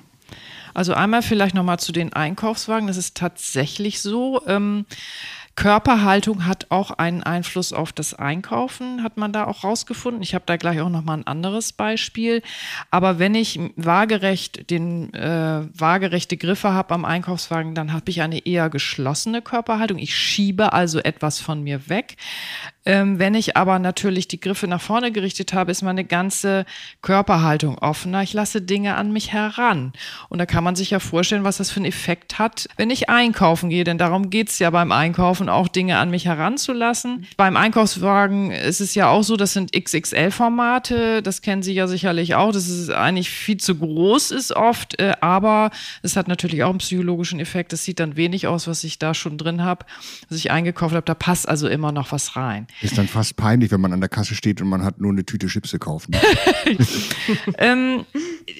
Also 0.75 0.95
einmal 0.95 1.23
vielleicht 1.23 1.55
nochmal 1.55 1.79
zu 1.79 1.93
den 1.93 2.13
Einkaufswagen. 2.13 2.87
Das 2.87 2.97
ist 2.97 3.17
tatsächlich 3.17 4.01
so. 4.01 4.43
Ähm, 4.47 4.87
Körperhaltung 5.55 6.47
hat 6.47 6.67
auch 6.71 6.91
einen 6.93 7.23
Einfluss 7.23 7.73
auf 7.73 7.93
das 7.93 8.15
Einkaufen, 8.15 9.03
hat 9.03 9.19
man 9.19 9.33
da 9.33 9.45
auch 9.45 9.65
rausgefunden. 9.65 10.23
Ich 10.23 10.35
habe 10.35 10.45
da 10.47 10.57
gleich 10.57 10.81
auch 10.81 10.89
noch 10.89 11.05
mal 11.05 11.19
ein 11.19 11.27
anderes 11.27 11.73
Beispiel. 11.73 12.43
Aber 12.91 13.19
wenn 13.19 13.35
ich 13.35 13.61
waagerecht 13.77 14.71
den 14.71 15.13
äh, 15.13 15.67
waagerechte 15.75 16.39
Griffe 16.39 16.73
habe 16.73 16.95
am 16.95 17.05
Einkaufswagen, 17.05 17.75
dann 17.75 17.93
habe 17.93 18.11
ich 18.11 18.23
eine 18.23 18.47
eher 18.47 18.71
geschlossene 18.71 19.43
Körperhaltung. 19.43 19.99
Ich 19.99 20.17
schiebe 20.17 20.73
also 20.73 21.01
etwas 21.01 21.39
von 21.39 21.63
mir 21.63 21.89
weg. 21.89 22.17
Ähm, 22.85 23.19
wenn 23.19 23.35
ich 23.35 23.57
aber 23.57 23.79
natürlich 23.79 24.27
die 24.27 24.41
Griffe 24.41 24.67
nach 24.67 24.81
vorne 24.81 25.13
gerichtet 25.13 25.53
habe, 25.53 25.71
ist 25.71 25.83
meine 25.83 26.05
ganze 26.05 26.67
Körperhaltung 27.01 27.79
offener. 27.79 28.23
Ich 28.23 28.33
lasse 28.33 28.61
Dinge 28.61 28.97
an 28.97 29.13
mich 29.13 29.33
heran. 29.33 29.93
Und 30.29 30.39
da 30.39 30.47
kann 30.47 30.65
man 30.65 30.75
sich 30.75 30.91
ja 30.91 30.99
vorstellen, 30.99 31.45
was 31.45 31.59
das 31.59 31.71
für 31.71 31.77
einen 31.77 31.87
Effekt 31.87 32.39
hat, 32.41 32.69
wenn 32.77 32.91
ich 32.91 33.09
einkaufen 33.09 33.71
gehe. 33.71 33.85
Denn 33.85 33.99
darum 33.99 34.31
geht's 34.31 34.59
ja 34.59 34.71
beim 34.71 34.91
Einkaufen, 34.91 35.49
auch 35.49 35.69
Dinge 35.69 35.99
an 35.99 36.11
mich 36.11 36.27
heranzulassen. 36.27 37.27
Beim 37.37 37.57
Einkaufswagen 37.57 38.51
ist 38.51 38.81
es 38.81 38.97
ja 38.97 39.09
auch 39.09 39.23
so, 39.23 39.37
das 39.37 39.53
sind 39.53 39.73
XXL-Formate. 39.73 41.23
Das 41.23 41.41
kennen 41.41 41.63
Sie 41.63 41.75
ja 41.75 41.87
sicherlich 41.87 42.35
auch, 42.35 42.51
dass 42.51 42.69
es 42.69 42.91
eigentlich 42.91 43.31
viel 43.31 43.59
zu 43.59 43.77
groß 43.77 44.33
ist 44.33 44.53
oft. 44.57 45.01
Äh, 45.01 45.13
aber 45.21 45.71
es 46.03 46.17
hat 46.17 46.27
natürlich 46.27 46.65
auch 46.65 46.71
einen 46.71 46.79
psychologischen 46.79 47.39
Effekt. 47.39 47.73
Es 47.73 47.85
sieht 47.85 48.01
dann 48.01 48.17
wenig 48.17 48.49
aus, 48.49 48.67
was 48.67 48.83
ich 48.83 48.99
da 48.99 49.15
schon 49.15 49.39
drin 49.39 49.63
habe, 49.63 49.87
was 50.29 50.39
ich 50.39 50.51
eingekauft 50.51 50.95
habe. 50.95 51.05
Da 51.05 51.15
passt 51.15 51.49
also 51.49 51.69
immer 51.69 51.93
noch 51.93 52.11
was 52.11 52.35
rein. 52.35 52.67
Ist 52.81 52.99
dann 52.99 53.09
fast 53.09 53.37
peinlich, 53.37 53.71
wenn 53.71 53.81
man 53.81 53.93
an 53.93 54.01
der 54.01 54.09
Kasse 54.09 54.35
steht 54.35 54.61
und 54.61 54.69
man 54.69 54.85
hat 54.85 55.01
nur 55.01 55.13
eine 55.13 55.25
Tüte 55.25 55.47
Chips 55.47 55.73
gekauft. 55.73 56.09
Ähm, 57.59 58.05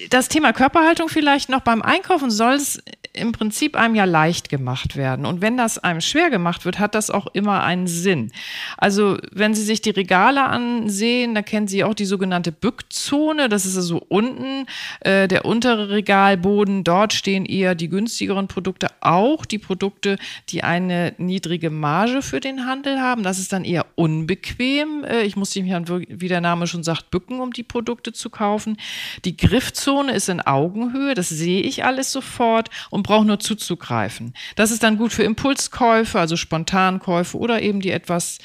das 0.09 0.29
Thema 0.29 0.53
Körperhaltung 0.53 1.09
vielleicht 1.09 1.49
noch 1.49 1.61
beim 1.61 1.81
Einkaufen 1.81 2.31
soll 2.31 2.53
es 2.53 2.81
im 3.13 3.31
Prinzip 3.31 3.75
einem 3.75 3.95
ja 3.95 4.05
leicht 4.05 4.49
gemacht 4.49 4.95
werden. 4.95 5.25
Und 5.25 5.41
wenn 5.41 5.55
das 5.55 5.77
einem 5.77 6.01
schwer 6.01 6.31
gemacht 6.31 6.65
wird, 6.65 6.79
hat 6.79 6.95
das 6.95 7.11
auch 7.11 7.27
immer 7.33 7.63
einen 7.63 7.85
Sinn. 7.87 8.31
Also 8.77 9.17
wenn 9.31 9.53
Sie 9.53 9.61
sich 9.61 9.81
die 9.81 9.91
Regale 9.91 10.43
ansehen, 10.43 11.35
da 11.35 11.43
kennen 11.43 11.67
Sie 11.67 11.83
auch 11.83 11.93
die 11.93 12.05
sogenannte 12.05 12.51
Bückzone. 12.51 13.49
Das 13.49 13.65
ist 13.65 13.77
also 13.77 14.03
unten 14.09 14.65
äh, 15.01 15.27
der 15.27 15.45
untere 15.45 15.89
Regalboden. 15.89 16.83
Dort 16.83 17.13
stehen 17.13 17.45
eher 17.45 17.75
die 17.75 17.89
günstigeren 17.89 18.47
Produkte, 18.47 18.87
auch 18.99 19.45
die 19.45 19.59
Produkte, 19.59 20.17
die 20.49 20.63
eine 20.63 21.13
niedrige 21.17 21.69
Marge 21.69 22.23
für 22.23 22.39
den 22.39 22.65
Handel 22.65 22.99
haben. 22.99 23.21
Das 23.21 23.37
ist 23.37 23.53
dann 23.53 23.63
eher 23.63 23.85
unbequem. 24.03 25.05
Äh, 25.05 25.21
ich 25.23 25.37
muss 25.37 25.55
mich 25.55 25.69
dann, 25.69 25.87
wie 25.87 26.27
der 26.27 26.41
Name 26.41 26.67
schon 26.67 26.83
sagt, 26.83 27.09
bücken, 27.09 27.39
um 27.39 27.53
die 27.53 27.63
Produkte 27.63 28.11
zu 28.11 28.29
kaufen. 28.29 28.75
Die 29.23 29.37
Griffzone 29.37 30.11
ist 30.11 30.27
in 30.27 30.41
Augenhöhe. 30.41 31.13
Das 31.13 31.29
sehe 31.29 31.61
ich 31.61 31.85
alles 31.85 32.11
sofort. 32.11 32.69
Und 32.89 33.03
braucht 33.03 33.27
nur 33.27 33.39
zuzugreifen. 33.39 34.33
Das 34.57 34.71
ist 34.71 34.83
dann 34.83 34.97
gut 34.97 35.13
für 35.13 35.23
Impulskäufe, 35.23 36.19
also 36.19 36.35
Spontankäufe 36.35 37.37
oder 37.37 37.61
eben 37.61 37.79
die 37.79 37.91
etwas 37.91 38.39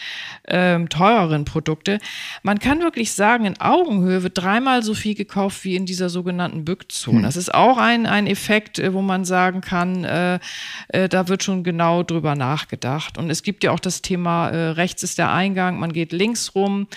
ähm, 0.46 0.88
teureren 0.88 1.44
Produkte. 1.44 1.98
Man 2.44 2.60
kann 2.60 2.80
wirklich 2.80 3.12
sagen, 3.12 3.44
in 3.44 3.60
Augenhöhe 3.60 4.22
wird 4.22 4.38
dreimal 4.38 4.84
so 4.84 4.94
viel 4.94 5.16
gekauft 5.16 5.64
wie 5.64 5.74
in 5.74 5.86
dieser 5.86 6.08
sogenannten 6.08 6.64
Bückzone. 6.64 7.18
Hm. 7.18 7.24
Das 7.24 7.36
ist 7.36 7.52
auch 7.52 7.78
ein, 7.78 8.06
ein 8.06 8.28
Effekt, 8.28 8.78
äh, 8.78 8.94
wo 8.94 9.02
man 9.02 9.24
sagen 9.24 9.60
kann, 9.60 10.04
äh, 10.04 10.38
äh, 10.88 11.08
da 11.08 11.26
wird 11.26 11.42
schon 11.42 11.64
genau 11.64 12.04
drüber 12.04 12.36
nachgedacht. 12.36 13.18
Und 13.18 13.30
es 13.30 13.42
gibt 13.42 13.64
ja 13.64 13.72
auch 13.72 13.80
das 13.80 14.02
Thema, 14.02 14.50
äh, 14.50 14.68
rechts 14.70 15.02
ist 15.02 15.18
der 15.18 15.32
Eingang, 15.32 15.47
man 15.54 15.92
geht 15.92 16.12
links 16.12 16.54
rum. 16.54 16.88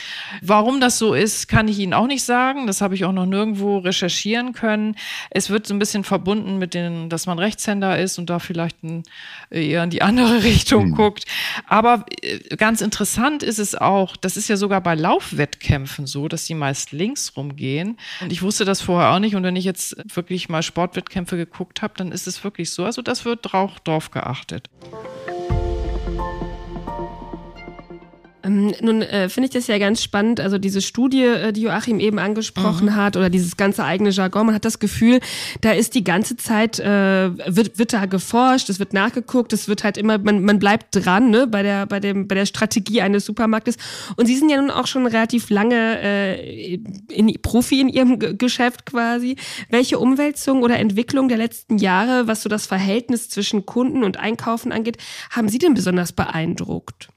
Warum 0.41 0.81
das 0.81 0.98
so 0.98 1.13
ist, 1.13 1.48
kann 1.48 1.67
ich 1.67 1.79
Ihnen 1.79 1.93
auch 1.93 2.08
nicht 2.08 2.24
sagen. 2.24 2.67
Das 2.67 2.81
habe 2.81 2.96
ich 2.96 3.05
auch 3.05 3.13
noch 3.13 3.25
nirgendwo 3.25 3.77
recherchieren 3.77 4.53
können. 4.53 4.96
Es 5.29 5.50
wird 5.50 5.67
so 5.67 5.74
ein 5.74 5.79
bisschen 5.79 6.03
verbunden 6.03 6.58
mit 6.58 6.74
den, 6.74 7.10
dass 7.10 7.27
man 7.27 7.39
rechts 7.39 7.62
Rechtshänder 7.62 8.00
ist 8.00 8.17
und 8.17 8.29
da 8.29 8.39
vielleicht 8.39 8.84
ein, 8.84 9.03
äh, 9.51 9.70
eher 9.70 9.84
in 9.84 9.89
die 9.89 10.01
andere 10.01 10.43
Richtung 10.43 10.89
mhm. 10.89 10.96
guckt. 10.96 11.25
Aber 11.67 12.05
äh, 12.22 12.39
ganz 12.55 12.81
interessant 12.81 13.43
ist 13.43 13.60
es 13.60 13.75
auch, 13.75 14.17
das 14.17 14.38
ist 14.38 14.48
ja 14.48 14.58
sogar 14.58 14.81
bei 14.81 14.96
Laufwettkämpfen 14.96 16.08
so, 16.08 16.27
dass 16.27 16.46
die 16.46 16.55
meist 16.55 16.91
links 16.91 17.34
rumgehen. 17.36 17.98
Und 18.22 18.31
ich 18.31 18.41
wusste 18.41 18.65
das 18.65 18.81
vorher 18.81 19.12
auch 19.12 19.20
nicht. 19.20 19.36
Und 19.36 19.43
wenn 19.43 19.55
ich 19.55 19.65
jetzt 19.65 19.96
wirklich 20.15 20.50
mal 20.50 20.63
Sportwettkämpfe 20.63 21.38
geguckt 21.38 21.81
habe, 21.81 21.93
dann 21.98 22.12
ist 22.12 22.27
es 22.27 22.43
wirklich 22.43 22.72
so. 22.72 22.86
Also 22.86 23.01
das 23.01 23.25
wird 23.25 23.53
auch 23.53 23.79
drauf 23.79 24.12
geachtet. 24.12 24.70
Ähm, 28.44 28.74
nun 28.82 29.02
äh, 29.02 29.30
finde 29.30 29.48
ich 29.48 29.54
das 29.54 29.68
ja 29.68 29.78
ganz 29.78 30.02
spannend, 30.02 30.40
also 30.40 30.58
diese 30.58 30.82
Studie, 30.82 31.24
äh, 31.24 31.52
die 31.52 31.62
Joachim 31.62 32.00
eben 32.00 32.20
angesprochen 32.20 32.88
mhm. 32.88 32.96
hat, 32.96 33.18
oder 33.18 33.30
dieses 33.30 33.58
ganze 33.58 33.84
eigene 33.84 34.10
Jargon, 34.10 34.48
man 34.48 34.56
hat 34.56 34.66
das 34.66 34.80
Gefühl, 34.80 35.20
da 35.62 35.72
ist 35.72 35.96
die 35.96 36.04
ganze 36.04 36.38
Zeit, 36.38 36.80
äh, 36.80 37.32
wird, 37.48 37.78
wird 37.78 37.94
da 37.94 38.06
geforscht, 38.06 38.70
es 38.70 38.80
wird 38.80 38.94
nachgeguckt, 38.94 39.54
es 39.54 39.68
wird 39.68 39.84
halt 39.84 39.98
immer, 39.98 40.18
man, 40.18 40.44
man 40.44 40.60
bleibt 40.60 40.88
dran 40.92 41.30
ne, 41.30 41.48
bei, 41.48 41.64
der, 41.64 41.86
bei, 41.86 42.00
dem, 42.00 42.28
bei 42.28 42.36
der 42.36 42.46
Strategie 42.46 43.02
eines 43.02 43.26
Supermarktes. 43.26 43.78
Und 44.16 44.26
Sie 44.26 44.36
sind 44.36 44.50
ja 44.50 44.58
nun 44.58 44.72
auch 44.72 44.88
schon 44.88 45.06
relativ 45.06 45.50
lange 45.50 46.00
äh, 46.02 46.76
in, 47.10 47.32
Profi 47.42 47.82
in 47.82 47.90
Ihrem 47.90 48.20
G 48.20 48.32
Geschäft 48.34 48.86
quasi. 48.86 49.36
Welche 49.70 50.00
Umwälzung 50.00 50.64
oder 50.64 50.80
Entwicklung 50.80 51.28
der 51.28 51.38
letzten 51.38 51.78
Jahre, 51.78 52.28
was 52.28 52.42
so 52.42 52.50
das 52.50 52.66
Verhältnis 52.66 53.30
zwischen 53.30 53.66
Kunden 53.66 54.04
und 54.04 54.18
Einkaufen 54.18 54.72
angeht, 54.72 54.98
haben 55.30 55.50
Sie 55.50 55.58
denn 55.58 55.74
besonders 55.74 56.12
beeindruckt? 56.12 57.10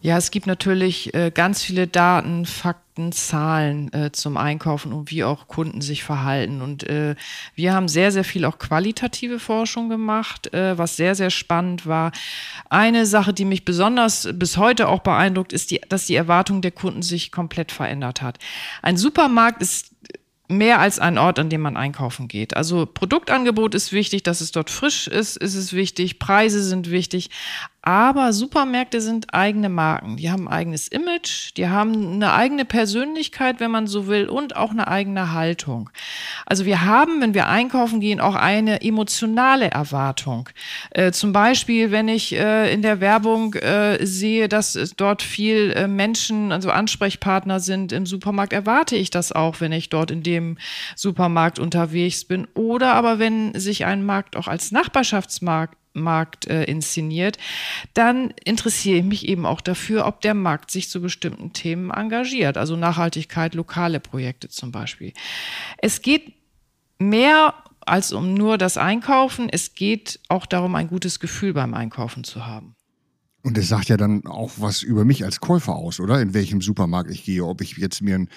Ja, 0.00 0.16
es 0.16 0.30
gibt 0.30 0.46
natürlich 0.46 1.12
äh, 1.12 1.32
ganz 1.34 1.62
viele 1.62 1.88
Daten, 1.88 2.46
Fakten, 2.46 3.10
Zahlen 3.10 3.92
äh, 3.92 4.12
zum 4.12 4.36
Einkaufen 4.36 4.92
und 4.92 5.10
wie 5.10 5.24
auch 5.24 5.48
Kunden 5.48 5.80
sich 5.80 6.04
verhalten. 6.04 6.62
Und 6.62 6.84
äh, 6.84 7.16
wir 7.56 7.74
haben 7.74 7.88
sehr, 7.88 8.12
sehr 8.12 8.22
viel 8.22 8.44
auch 8.44 8.58
qualitative 8.58 9.40
Forschung 9.40 9.88
gemacht, 9.88 10.54
äh, 10.54 10.78
was 10.78 10.94
sehr, 10.94 11.16
sehr 11.16 11.30
spannend 11.30 11.84
war. 11.84 12.12
Eine 12.70 13.06
Sache, 13.06 13.32
die 13.32 13.44
mich 13.44 13.64
besonders 13.64 14.28
bis 14.34 14.56
heute 14.56 14.86
auch 14.86 15.00
beeindruckt, 15.00 15.52
ist, 15.52 15.72
die, 15.72 15.80
dass 15.88 16.06
die 16.06 16.14
Erwartung 16.14 16.62
der 16.62 16.72
Kunden 16.72 17.02
sich 17.02 17.32
komplett 17.32 17.72
verändert 17.72 18.22
hat. 18.22 18.38
Ein 18.82 18.96
Supermarkt 18.96 19.62
ist 19.62 19.96
mehr 20.48 20.80
als 20.80 20.98
ein 20.98 21.18
Ort, 21.18 21.38
an 21.38 21.50
dem 21.50 21.60
man 21.60 21.76
einkaufen 21.76 22.26
geht. 22.26 22.56
Also 22.56 22.86
Produktangebot 22.86 23.74
ist 23.74 23.92
wichtig, 23.92 24.22
dass 24.22 24.40
es 24.40 24.50
dort 24.50 24.70
frisch 24.70 25.06
ist, 25.06 25.36
ist 25.36 25.54
es 25.54 25.72
wichtig, 25.72 26.18
Preise 26.18 26.62
sind 26.62 26.90
wichtig, 26.90 27.30
aber 27.82 28.32
Supermärkte 28.32 29.00
sind 29.00 29.32
eigene 29.32 29.68
Marken. 29.68 30.16
Die 30.16 30.30
haben 30.30 30.48
ein 30.48 30.54
eigenes 30.54 30.88
Image, 30.88 31.56
die 31.56 31.68
haben 31.68 32.14
eine 32.14 32.32
eigene 32.32 32.64
Persönlichkeit, 32.64 33.60
wenn 33.60 33.70
man 33.70 33.86
so 33.86 34.08
will, 34.08 34.28
und 34.28 34.56
auch 34.56 34.72
eine 34.72 34.88
eigene 34.88 35.32
Haltung. 35.32 35.88
Also 36.44 36.64
wir 36.64 36.84
haben, 36.84 37.20
wenn 37.20 37.34
wir 37.34 37.46
einkaufen 37.46 38.00
gehen, 38.00 38.20
auch 38.20 38.34
eine 38.34 38.82
emotionale 38.82 39.70
Erwartung. 39.70 40.48
Äh, 40.90 41.12
zum 41.12 41.32
Beispiel, 41.32 41.92
wenn 41.92 42.08
ich 42.08 42.34
äh, 42.34 42.72
in 42.72 42.82
der 42.82 43.00
Werbung 43.00 43.54
äh, 43.54 44.04
sehe, 44.04 44.48
dass 44.48 44.78
dort 44.96 45.22
viel 45.22 45.72
äh, 45.72 45.86
Menschen, 45.86 46.50
also 46.50 46.70
Ansprechpartner 46.70 47.60
sind 47.60 47.92
im 47.92 48.06
Supermarkt, 48.06 48.52
erwarte 48.52 48.96
ich 48.96 49.10
das 49.10 49.30
auch, 49.30 49.60
wenn 49.60 49.72
ich 49.72 49.88
dort 49.88 50.10
in 50.10 50.22
dem 50.22 50.58
Supermarkt 50.96 51.58
unterwegs 51.60 52.24
bin. 52.24 52.48
Oder 52.54 52.94
aber 52.94 53.18
wenn 53.18 53.58
sich 53.58 53.86
ein 53.86 54.04
Markt 54.04 54.36
auch 54.36 54.48
als 54.48 54.72
Nachbarschaftsmarkt 54.72 55.76
Markt 55.98 56.46
äh, 56.46 56.64
inszeniert, 56.64 57.38
dann 57.94 58.32
interessiere 58.44 58.98
ich 58.98 59.04
mich 59.04 59.28
eben 59.28 59.46
auch 59.46 59.60
dafür, 59.60 60.06
ob 60.06 60.20
der 60.20 60.34
Markt 60.34 60.70
sich 60.70 60.88
zu 60.88 61.00
bestimmten 61.00 61.52
Themen 61.52 61.90
engagiert, 61.90 62.56
also 62.56 62.76
Nachhaltigkeit, 62.76 63.54
lokale 63.54 64.00
Projekte 64.00 64.48
zum 64.48 64.72
Beispiel. 64.72 65.12
Es 65.78 66.02
geht 66.02 66.32
mehr 66.98 67.54
als 67.80 68.12
um 68.12 68.34
nur 68.34 68.58
das 68.58 68.76
Einkaufen, 68.76 69.48
es 69.50 69.74
geht 69.74 70.20
auch 70.28 70.46
darum, 70.46 70.74
ein 70.74 70.88
gutes 70.88 71.20
Gefühl 71.20 71.54
beim 71.54 71.74
Einkaufen 71.74 72.24
zu 72.24 72.46
haben. 72.46 72.74
Und 73.42 73.56
es 73.56 73.68
sagt 73.68 73.88
ja 73.88 73.96
dann 73.96 74.26
auch 74.26 74.52
was 74.56 74.82
über 74.82 75.04
mich 75.04 75.24
als 75.24 75.40
Käufer 75.40 75.74
aus, 75.74 76.00
oder? 76.00 76.20
In 76.20 76.34
welchem 76.34 76.60
Supermarkt 76.60 77.10
ich 77.10 77.24
gehe, 77.24 77.44
ob 77.44 77.60
ich 77.60 77.76
jetzt 77.76 78.02
mir 78.02 78.16
ein, 78.16 78.28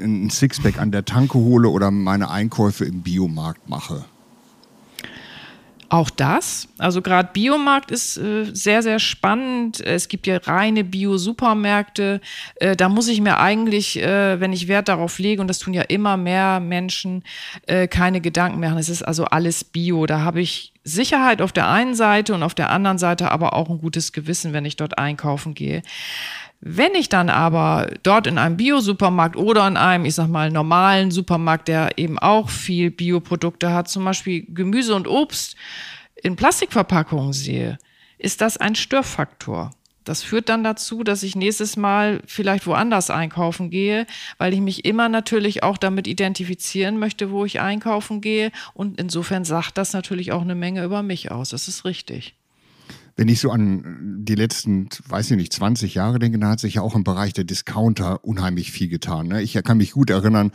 ein 0.00 0.30
Sixpack 0.30 0.78
an 0.78 0.90
der 0.90 1.04
Tanke 1.04 1.38
hole 1.38 1.68
oder 1.68 1.90
meine 1.90 2.30
Einkäufe 2.30 2.84
im 2.84 3.02
Biomarkt 3.02 3.68
mache. 3.68 4.04
Auch 5.92 6.08
das, 6.08 6.68
also 6.78 7.02
gerade 7.02 7.28
Biomarkt 7.34 7.90
ist 7.90 8.16
äh, 8.16 8.46
sehr, 8.50 8.82
sehr 8.82 8.98
spannend. 8.98 9.78
Es 9.78 10.08
gibt 10.08 10.26
ja 10.26 10.38
reine 10.38 10.84
Bio-Supermärkte. 10.84 12.22
Äh, 12.54 12.76
da 12.76 12.88
muss 12.88 13.08
ich 13.08 13.20
mir 13.20 13.38
eigentlich, 13.38 14.00
äh, 14.00 14.40
wenn 14.40 14.54
ich 14.54 14.68
Wert 14.68 14.88
darauf 14.88 15.18
lege, 15.18 15.42
und 15.42 15.48
das 15.48 15.58
tun 15.58 15.74
ja 15.74 15.82
immer 15.82 16.16
mehr 16.16 16.60
Menschen, 16.60 17.24
äh, 17.66 17.88
keine 17.88 18.22
Gedanken 18.22 18.58
machen. 18.58 18.78
Es 18.78 18.88
ist 18.88 19.02
also 19.02 19.26
alles 19.26 19.64
Bio. 19.64 20.06
Da 20.06 20.20
habe 20.20 20.40
ich 20.40 20.72
Sicherheit 20.82 21.42
auf 21.42 21.52
der 21.52 21.68
einen 21.68 21.94
Seite 21.94 22.32
und 22.34 22.42
auf 22.42 22.54
der 22.54 22.70
anderen 22.70 22.96
Seite 22.96 23.30
aber 23.30 23.52
auch 23.52 23.68
ein 23.68 23.78
gutes 23.78 24.12
Gewissen, 24.12 24.54
wenn 24.54 24.64
ich 24.64 24.76
dort 24.76 24.96
einkaufen 24.96 25.52
gehe. 25.52 25.82
Wenn 26.64 26.94
ich 26.94 27.08
dann 27.08 27.28
aber 27.28 27.90
dort 28.04 28.28
in 28.28 28.38
einem 28.38 28.56
Bio-Supermarkt 28.56 29.34
oder 29.34 29.66
in 29.66 29.76
einem, 29.76 30.04
ich 30.04 30.14
sag 30.14 30.28
mal, 30.28 30.48
normalen 30.48 31.10
Supermarkt, 31.10 31.66
der 31.66 31.98
eben 31.98 32.20
auch 32.20 32.50
viel 32.50 32.92
Bioprodukte 32.92 33.72
hat, 33.72 33.88
zum 33.88 34.04
Beispiel 34.04 34.46
Gemüse 34.48 34.94
und 34.94 35.08
Obst 35.08 35.56
in 36.22 36.36
Plastikverpackungen 36.36 37.32
sehe, 37.32 37.78
ist 38.16 38.40
das 38.40 38.58
ein 38.58 38.76
Störfaktor. 38.76 39.72
Das 40.04 40.22
führt 40.22 40.48
dann 40.48 40.62
dazu, 40.62 41.02
dass 41.02 41.24
ich 41.24 41.34
nächstes 41.34 41.76
Mal 41.76 42.22
vielleicht 42.26 42.68
woanders 42.68 43.10
einkaufen 43.10 43.70
gehe, 43.70 44.06
weil 44.38 44.54
ich 44.54 44.60
mich 44.60 44.84
immer 44.84 45.08
natürlich 45.08 45.64
auch 45.64 45.78
damit 45.78 46.06
identifizieren 46.06 46.96
möchte, 46.96 47.32
wo 47.32 47.44
ich 47.44 47.60
einkaufen 47.60 48.20
gehe. 48.20 48.52
Und 48.72 49.00
insofern 49.00 49.44
sagt 49.44 49.78
das 49.78 49.94
natürlich 49.94 50.30
auch 50.30 50.42
eine 50.42 50.54
Menge 50.54 50.84
über 50.84 51.02
mich 51.02 51.32
aus. 51.32 51.50
Das 51.50 51.66
ist 51.66 51.84
richtig 51.84 52.36
wenn 53.16 53.28
ich 53.28 53.40
so 53.40 53.50
an 53.50 54.22
die 54.24 54.34
letzten, 54.34 54.88
weiß 55.08 55.30
ich 55.30 55.36
nicht, 55.36 55.52
20 55.52 55.94
Jahre 55.94 56.18
denke, 56.18 56.38
da 56.38 56.50
hat 56.50 56.60
sich 56.60 56.74
ja 56.74 56.82
auch 56.82 56.94
im 56.94 57.04
Bereich 57.04 57.32
der 57.32 57.44
Discounter 57.44 58.24
unheimlich 58.24 58.72
viel 58.72 58.88
getan. 58.88 59.28
Ne? 59.28 59.42
Ich 59.42 59.54
kann 59.64 59.78
mich 59.78 59.92
gut 59.92 60.10
erinnern, 60.10 60.50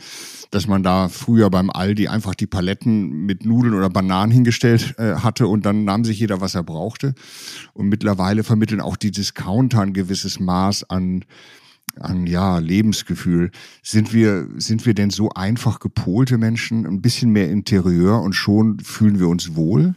dass 0.50 0.66
man 0.66 0.82
da 0.82 1.08
früher 1.08 1.50
beim 1.50 1.70
Aldi 1.70 2.08
einfach 2.08 2.34
die 2.34 2.46
Paletten 2.46 3.26
mit 3.26 3.44
Nudeln 3.44 3.74
oder 3.74 3.90
Bananen 3.90 4.32
hingestellt 4.32 4.94
äh, 4.98 5.14
hatte 5.16 5.46
und 5.46 5.66
dann 5.66 5.84
nahm 5.84 6.04
sich 6.04 6.18
jeder, 6.18 6.40
was 6.40 6.54
er 6.54 6.64
brauchte. 6.64 7.14
Und 7.74 7.88
mittlerweile 7.88 8.42
vermitteln 8.42 8.80
auch 8.80 8.96
die 8.96 9.10
Discounter 9.10 9.80
ein 9.80 9.92
gewisses 9.92 10.40
Maß 10.40 10.90
an 10.90 11.24
an 12.00 12.26
ja 12.26 12.58
Lebensgefühl. 12.58 13.50
Sind 13.82 14.12
wir 14.12 14.46
sind 14.56 14.86
wir 14.86 14.94
denn 14.94 15.10
so 15.10 15.30
einfach 15.30 15.80
gepolte 15.80 16.38
Menschen, 16.38 16.86
ein 16.86 17.02
bisschen 17.02 17.30
mehr 17.30 17.50
Interieur 17.50 18.20
und 18.22 18.34
schon 18.34 18.78
fühlen 18.80 19.18
wir 19.18 19.28
uns 19.28 19.56
wohl? 19.56 19.94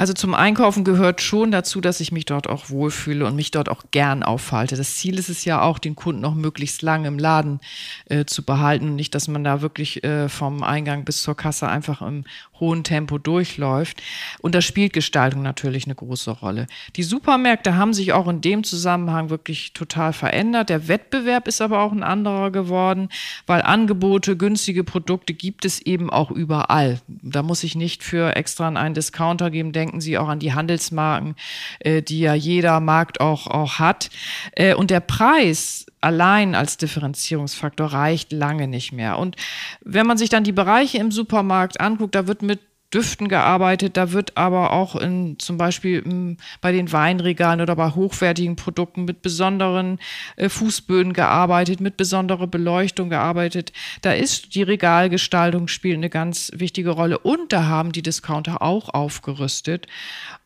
Also 0.00 0.14
zum 0.14 0.34
Einkaufen 0.34 0.82
gehört 0.82 1.20
schon 1.20 1.50
dazu, 1.50 1.82
dass 1.82 2.00
ich 2.00 2.10
mich 2.10 2.24
dort 2.24 2.48
auch 2.48 2.70
wohlfühle 2.70 3.26
und 3.26 3.36
mich 3.36 3.50
dort 3.50 3.68
auch 3.68 3.82
gern 3.90 4.22
aufhalte. 4.22 4.74
Das 4.74 4.94
Ziel 4.94 5.18
ist 5.18 5.28
es 5.28 5.44
ja 5.44 5.60
auch, 5.60 5.78
den 5.78 5.94
Kunden 5.94 6.22
noch 6.22 6.34
möglichst 6.34 6.80
lange 6.80 7.06
im 7.06 7.18
Laden 7.18 7.60
äh, 8.06 8.24
zu 8.24 8.42
behalten. 8.42 8.96
Nicht, 8.96 9.14
dass 9.14 9.28
man 9.28 9.44
da 9.44 9.60
wirklich 9.60 10.02
äh, 10.02 10.30
vom 10.30 10.62
Eingang 10.62 11.04
bis 11.04 11.20
zur 11.20 11.36
Kasse 11.36 11.68
einfach 11.68 12.00
im 12.00 12.24
hohen 12.60 12.84
Tempo 12.84 13.18
durchläuft. 13.18 14.02
Und 14.40 14.54
da 14.54 14.60
spielt 14.60 14.92
Gestaltung 14.92 15.42
natürlich 15.42 15.86
eine 15.86 15.94
große 15.94 16.30
Rolle. 16.30 16.66
Die 16.96 17.02
Supermärkte 17.02 17.76
haben 17.76 17.94
sich 17.94 18.12
auch 18.12 18.28
in 18.28 18.40
dem 18.40 18.64
Zusammenhang 18.64 19.30
wirklich 19.30 19.72
total 19.72 20.12
verändert. 20.12 20.68
Der 20.68 20.88
Wettbewerb 20.88 21.48
ist 21.48 21.60
aber 21.60 21.80
auch 21.80 21.92
ein 21.92 22.02
anderer 22.02 22.50
geworden, 22.50 23.08
weil 23.46 23.62
Angebote, 23.62 24.36
günstige 24.36 24.84
Produkte 24.84 25.34
gibt 25.34 25.64
es 25.64 25.80
eben 25.80 26.10
auch 26.10 26.30
überall. 26.30 27.00
Da 27.08 27.42
muss 27.42 27.64
ich 27.64 27.74
nicht 27.74 28.02
für 28.02 28.36
extra 28.36 28.68
einen 28.68 28.94
Discounter 28.94 29.50
geben. 29.50 29.72
Denken 29.72 30.00
Sie 30.00 30.18
auch 30.18 30.28
an 30.28 30.38
die 30.38 30.52
Handelsmarken, 30.52 31.34
äh, 31.80 32.02
die 32.02 32.20
ja 32.20 32.34
jeder 32.34 32.80
Markt 32.80 33.20
auch, 33.20 33.46
auch 33.46 33.78
hat. 33.78 34.10
Äh, 34.52 34.74
und 34.74 34.90
der 34.90 35.00
Preis 35.00 35.86
allein 36.00 36.54
als 36.54 36.76
Differenzierungsfaktor 36.76 37.88
reicht 37.92 38.32
lange 38.32 38.68
nicht 38.68 38.92
mehr. 38.92 39.18
Und 39.18 39.36
wenn 39.82 40.06
man 40.06 40.18
sich 40.18 40.28
dann 40.28 40.44
die 40.44 40.52
Bereiche 40.52 40.98
im 40.98 41.10
Supermarkt 41.10 41.80
anguckt, 41.80 42.14
da 42.14 42.26
wird 42.26 42.42
mit 42.42 42.60
Düften 42.92 43.28
gearbeitet, 43.28 43.96
da 43.96 44.12
wird 44.12 44.36
aber 44.36 44.72
auch 44.72 44.96
in, 44.96 45.38
zum 45.38 45.56
Beispiel 45.56 46.36
bei 46.60 46.72
den 46.72 46.90
Weinregalen 46.92 47.60
oder 47.60 47.76
bei 47.76 47.90
hochwertigen 47.90 48.56
Produkten 48.56 49.04
mit 49.04 49.22
besonderen 49.22 49.98
äh, 50.36 50.48
Fußböden 50.48 51.12
gearbeitet, 51.12 51.80
mit 51.80 51.96
besonderer 51.96 52.48
Beleuchtung 52.48 53.08
gearbeitet. 53.08 53.72
Da 54.02 54.12
ist 54.12 54.54
die 54.54 54.62
Regalgestaltung 54.62 55.68
spielt 55.68 55.96
eine 55.96 56.10
ganz 56.10 56.50
wichtige 56.54 56.90
Rolle 56.90 57.18
und 57.18 57.52
da 57.52 57.66
haben 57.66 57.92
die 57.92 58.02
Discounter 58.02 58.60
auch 58.60 58.88
aufgerüstet. 58.88 59.86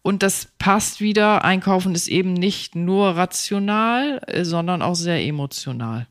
Und 0.02 0.22
das 0.22 0.48
passt 0.58 1.00
wieder. 1.00 1.44
Einkaufen 1.44 1.94
ist 1.94 2.08
eben 2.08 2.34
nicht 2.34 2.74
nur 2.74 3.16
rational, 3.16 4.20
äh, 4.26 4.44
sondern 4.44 4.82
auch 4.82 4.96
sehr 4.96 5.24
emotional. 5.24 6.06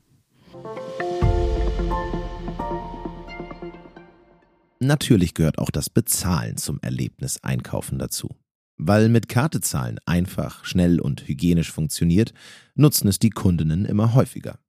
Natürlich 4.83 5.33
gehört 5.33 5.59
auch 5.59 5.69
das 5.69 5.89
Bezahlen 5.89 6.57
zum 6.57 6.79
Erlebnis 6.81 7.41
Einkaufen 7.41 7.99
dazu. 7.99 8.29
Weil 8.77 9.07
mit 9.07 9.29
Karte 9.29 9.61
zahlen 9.61 9.97
einfach, 10.05 10.65
schnell 10.65 10.99
und 10.99 11.25
hygienisch 11.25 11.71
funktioniert, 11.71 12.33
nutzen 12.75 13.07
es 13.07 13.17
die 13.17 13.29
Kundinnen 13.29 13.85
immer 13.85 14.13
häufiger. 14.13 14.59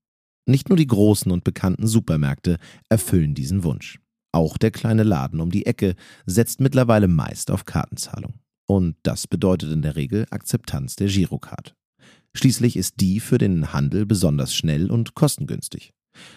Nicht 0.46 0.68
nur 0.68 0.76
die 0.76 0.86
großen 0.86 1.32
und 1.32 1.42
bekannten 1.42 1.88
Supermärkte 1.88 2.58
erfüllen 2.88 3.34
diesen 3.34 3.64
Wunsch. 3.64 3.98
Auch 4.30 4.56
der 4.56 4.70
kleine 4.70 5.02
Laden 5.02 5.40
um 5.40 5.50
die 5.50 5.66
Ecke 5.66 5.96
setzt 6.26 6.60
mittlerweile 6.60 7.08
meist 7.08 7.50
auf 7.50 7.64
Kartenzahlung. 7.64 8.34
Und 8.66 8.96
das 9.02 9.26
bedeutet 9.26 9.72
in 9.72 9.82
der 9.82 9.96
Regel 9.96 10.26
Akzeptanz 10.30 10.94
der 10.96 11.08
Girocard. 11.08 11.74
Schließlich 12.36 12.76
ist 12.76 13.00
die 13.00 13.18
für 13.18 13.38
den 13.38 13.72
Handel 13.72 14.06
besonders 14.06 14.54
schnell 14.54 14.90
und 14.90 15.14
kostengünstig. 15.14 15.92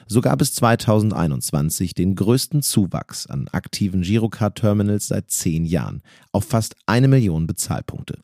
So 0.08 0.22
gab 0.22 0.42
es 0.42 0.54
2021 0.54 1.94
den 1.94 2.16
größten 2.16 2.62
Zuwachs 2.62 3.28
an 3.28 3.48
aktiven 3.50 4.02
Girocard-Terminals 4.02 5.08
seit 5.08 5.30
zehn 5.30 5.66
Jahren 5.66 6.02
auf 6.32 6.46
fast 6.46 6.76
eine 6.86 7.08
Million 7.08 7.48
Bezahlpunkte. 7.48 8.20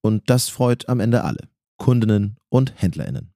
Und 0.00 0.30
das 0.30 0.48
freut 0.48 0.88
am 0.88 1.00
Ende 1.00 1.24
alle. 1.24 1.48
Kundinnen 1.76 2.36
und 2.48 2.72
Händlerinnen. 2.76 3.32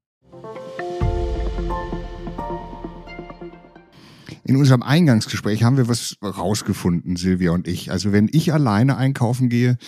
In 4.45 4.57
unserem 4.57 4.83
Eingangsgespräch 4.83 5.63
haben 5.63 5.77
wir 5.77 5.89
was 5.89 6.17
rausgefunden, 6.23 7.17
Silvia 7.17 7.53
und 7.53 7.69
ich. 7.69 7.93
Also 7.93 8.13
wenn 8.13 8.29
ich 8.33 8.53
alleine 8.53 8.97
einkaufen 8.97 9.49
gehe, 9.49 9.79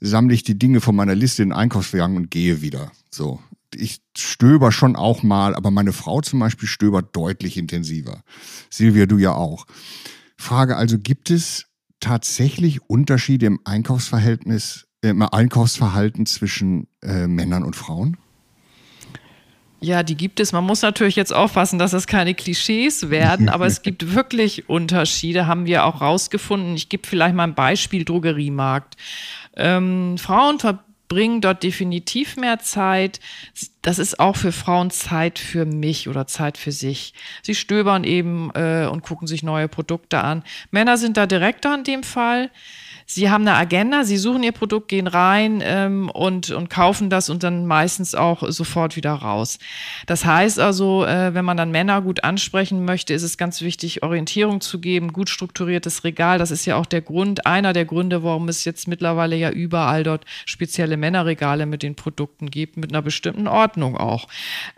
sammle 0.00 0.34
ich 0.34 0.44
die 0.44 0.58
Dinge 0.58 0.80
von 0.80 0.94
meiner 0.94 1.14
Liste 1.14 1.42
in 1.42 1.50
den 1.50 1.56
Einkaufswagen 1.56 2.16
und 2.16 2.30
gehe 2.30 2.62
wieder. 2.62 2.92
So. 3.10 3.40
Ich 3.78 4.00
stöber 4.16 4.72
schon 4.72 4.96
auch 4.96 5.22
mal, 5.22 5.54
aber 5.54 5.70
meine 5.70 5.92
Frau 5.92 6.20
zum 6.20 6.40
Beispiel 6.40 6.68
stöbert 6.68 7.14
deutlich 7.14 7.56
intensiver. 7.56 8.22
Silvia, 8.70 9.06
du 9.06 9.18
ja 9.18 9.34
auch. 9.34 9.66
Frage 10.36 10.76
also, 10.76 10.98
gibt 10.98 11.30
es 11.30 11.66
tatsächlich 12.00 12.82
Unterschiede 12.88 13.46
im 13.46 13.60
Einkaufsverhältnis, 13.64 14.86
im 15.02 15.22
Einkaufsverhalten 15.22 16.26
zwischen 16.26 16.88
äh, 17.02 17.26
Männern 17.26 17.62
und 17.62 17.76
Frauen? 17.76 18.16
Ja, 19.80 20.02
die 20.02 20.16
gibt 20.16 20.40
es. 20.40 20.52
Man 20.52 20.64
muss 20.64 20.82
natürlich 20.82 21.16
jetzt 21.16 21.34
aufpassen, 21.34 21.78
dass 21.78 21.90
das 21.90 22.06
keine 22.06 22.34
Klischees 22.34 23.10
werden, 23.10 23.48
aber 23.48 23.66
es 23.66 23.82
gibt 23.82 24.14
wirklich 24.14 24.68
Unterschiede, 24.68 25.46
haben 25.46 25.66
wir 25.66 25.84
auch 25.84 26.00
rausgefunden. 26.00 26.74
Ich 26.74 26.88
gebe 26.88 27.06
vielleicht 27.06 27.34
mal 27.34 27.44
ein 27.44 27.54
Beispiel 27.54 28.04
Drogeriemarkt. 28.04 28.96
Ähm, 29.54 30.16
Frauen 30.18 30.58
verbringen 31.06 31.40
dort 31.40 31.62
definitiv 31.62 32.36
mehr 32.36 32.58
Zeit. 32.58 33.20
Das 33.82 33.98
ist 33.98 34.18
auch 34.18 34.34
für 34.36 34.50
Frauen 34.50 34.90
Zeit 34.90 35.38
für 35.38 35.64
mich 35.64 36.08
oder 36.08 36.26
Zeit 36.26 36.58
für 36.58 36.72
sich. 36.72 37.14
Sie 37.42 37.54
stöbern 37.54 38.02
eben 38.02 38.50
äh, 38.54 38.88
und 38.90 39.02
gucken 39.02 39.28
sich 39.28 39.42
neue 39.42 39.68
Produkte 39.68 40.22
an. 40.22 40.42
Männer 40.72 40.96
sind 40.96 41.16
da 41.16 41.26
direkter 41.26 41.74
in 41.74 41.84
dem 41.84 42.02
Fall. 42.02 42.50
Sie 43.08 43.30
haben 43.30 43.46
eine 43.46 43.56
Agenda, 43.56 44.04
Sie 44.04 44.16
suchen 44.16 44.42
Ihr 44.42 44.52
Produkt, 44.52 44.88
gehen 44.88 45.06
rein 45.06 45.62
ähm, 45.64 46.10
und, 46.10 46.50
und 46.50 46.68
kaufen 46.68 47.08
das 47.08 47.30
und 47.30 47.44
dann 47.44 47.64
meistens 47.64 48.16
auch 48.16 48.42
sofort 48.50 48.96
wieder 48.96 49.12
raus. 49.12 49.60
Das 50.06 50.24
heißt 50.24 50.58
also, 50.58 51.04
äh, 51.04 51.32
wenn 51.32 51.44
man 51.44 51.56
dann 51.56 51.70
Männer 51.70 52.02
gut 52.02 52.24
ansprechen 52.24 52.84
möchte, 52.84 53.14
ist 53.14 53.22
es 53.22 53.38
ganz 53.38 53.62
wichtig, 53.62 54.02
Orientierung 54.02 54.60
zu 54.60 54.80
geben, 54.80 55.12
gut 55.12 55.30
strukturiertes 55.30 56.02
Regal. 56.02 56.38
Das 56.38 56.50
ist 56.50 56.66
ja 56.66 56.76
auch 56.76 56.86
der 56.86 57.00
Grund, 57.00 57.46
einer 57.46 57.72
der 57.72 57.84
Gründe, 57.84 58.24
warum 58.24 58.48
es 58.48 58.64
jetzt 58.64 58.88
mittlerweile 58.88 59.36
ja 59.36 59.50
überall 59.50 60.02
dort 60.02 60.24
spezielle 60.44 60.96
Männerregale 60.96 61.66
mit 61.66 61.84
den 61.84 61.94
Produkten 61.94 62.50
gibt, 62.50 62.76
mit 62.76 62.92
einer 62.92 63.02
bestimmten 63.02 63.46
Ordnung 63.46 63.96
auch. 63.96 64.26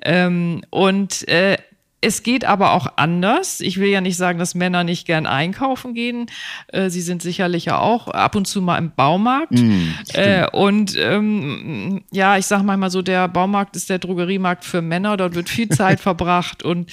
Ähm, 0.03 0.61
und 0.69 1.27
äh, 1.29 1.57
es 2.01 2.23
geht 2.23 2.45
aber 2.45 2.73
auch 2.73 2.87
anders. 2.97 3.61
Ich 3.61 3.79
will 3.79 3.89
ja 3.89 4.01
nicht 4.01 4.17
sagen, 4.17 4.39
dass 4.39 4.55
Männer 4.55 4.85
nicht 4.85 5.07
gern 5.07 5.27
einkaufen 5.27 5.95
gehen. 5.95 6.27
Äh, 6.69 6.91
sie 6.91 7.01
sind 7.01 7.23
sicherlich 7.23 7.65
ja 7.67 7.79
auch 7.79 8.09
ab 8.09 8.37
und 8.37 8.47
zu 8.47 8.63
mal 8.63 8.79
im 8.79 8.93
Baumarkt. 8.93 9.53
Mm, 9.53 9.95
äh, 10.13 10.49
und 10.51 10.97
ähm, 10.97 12.05
ja, 12.13 12.39
ich 12.39 12.47
sage 12.47 12.63
manchmal 12.63 12.91
so, 12.91 13.03
der 13.03 13.27
Baumarkt 13.27 13.75
ist 13.75 13.91
der 13.91 13.99
Drogeriemarkt 13.99 14.65
für 14.65 14.81
Männer. 14.81 15.17
Dort 15.17 15.35
wird 15.35 15.49
viel 15.49 15.69
Zeit 15.69 16.01
verbracht 16.09 16.63
und 16.63 16.93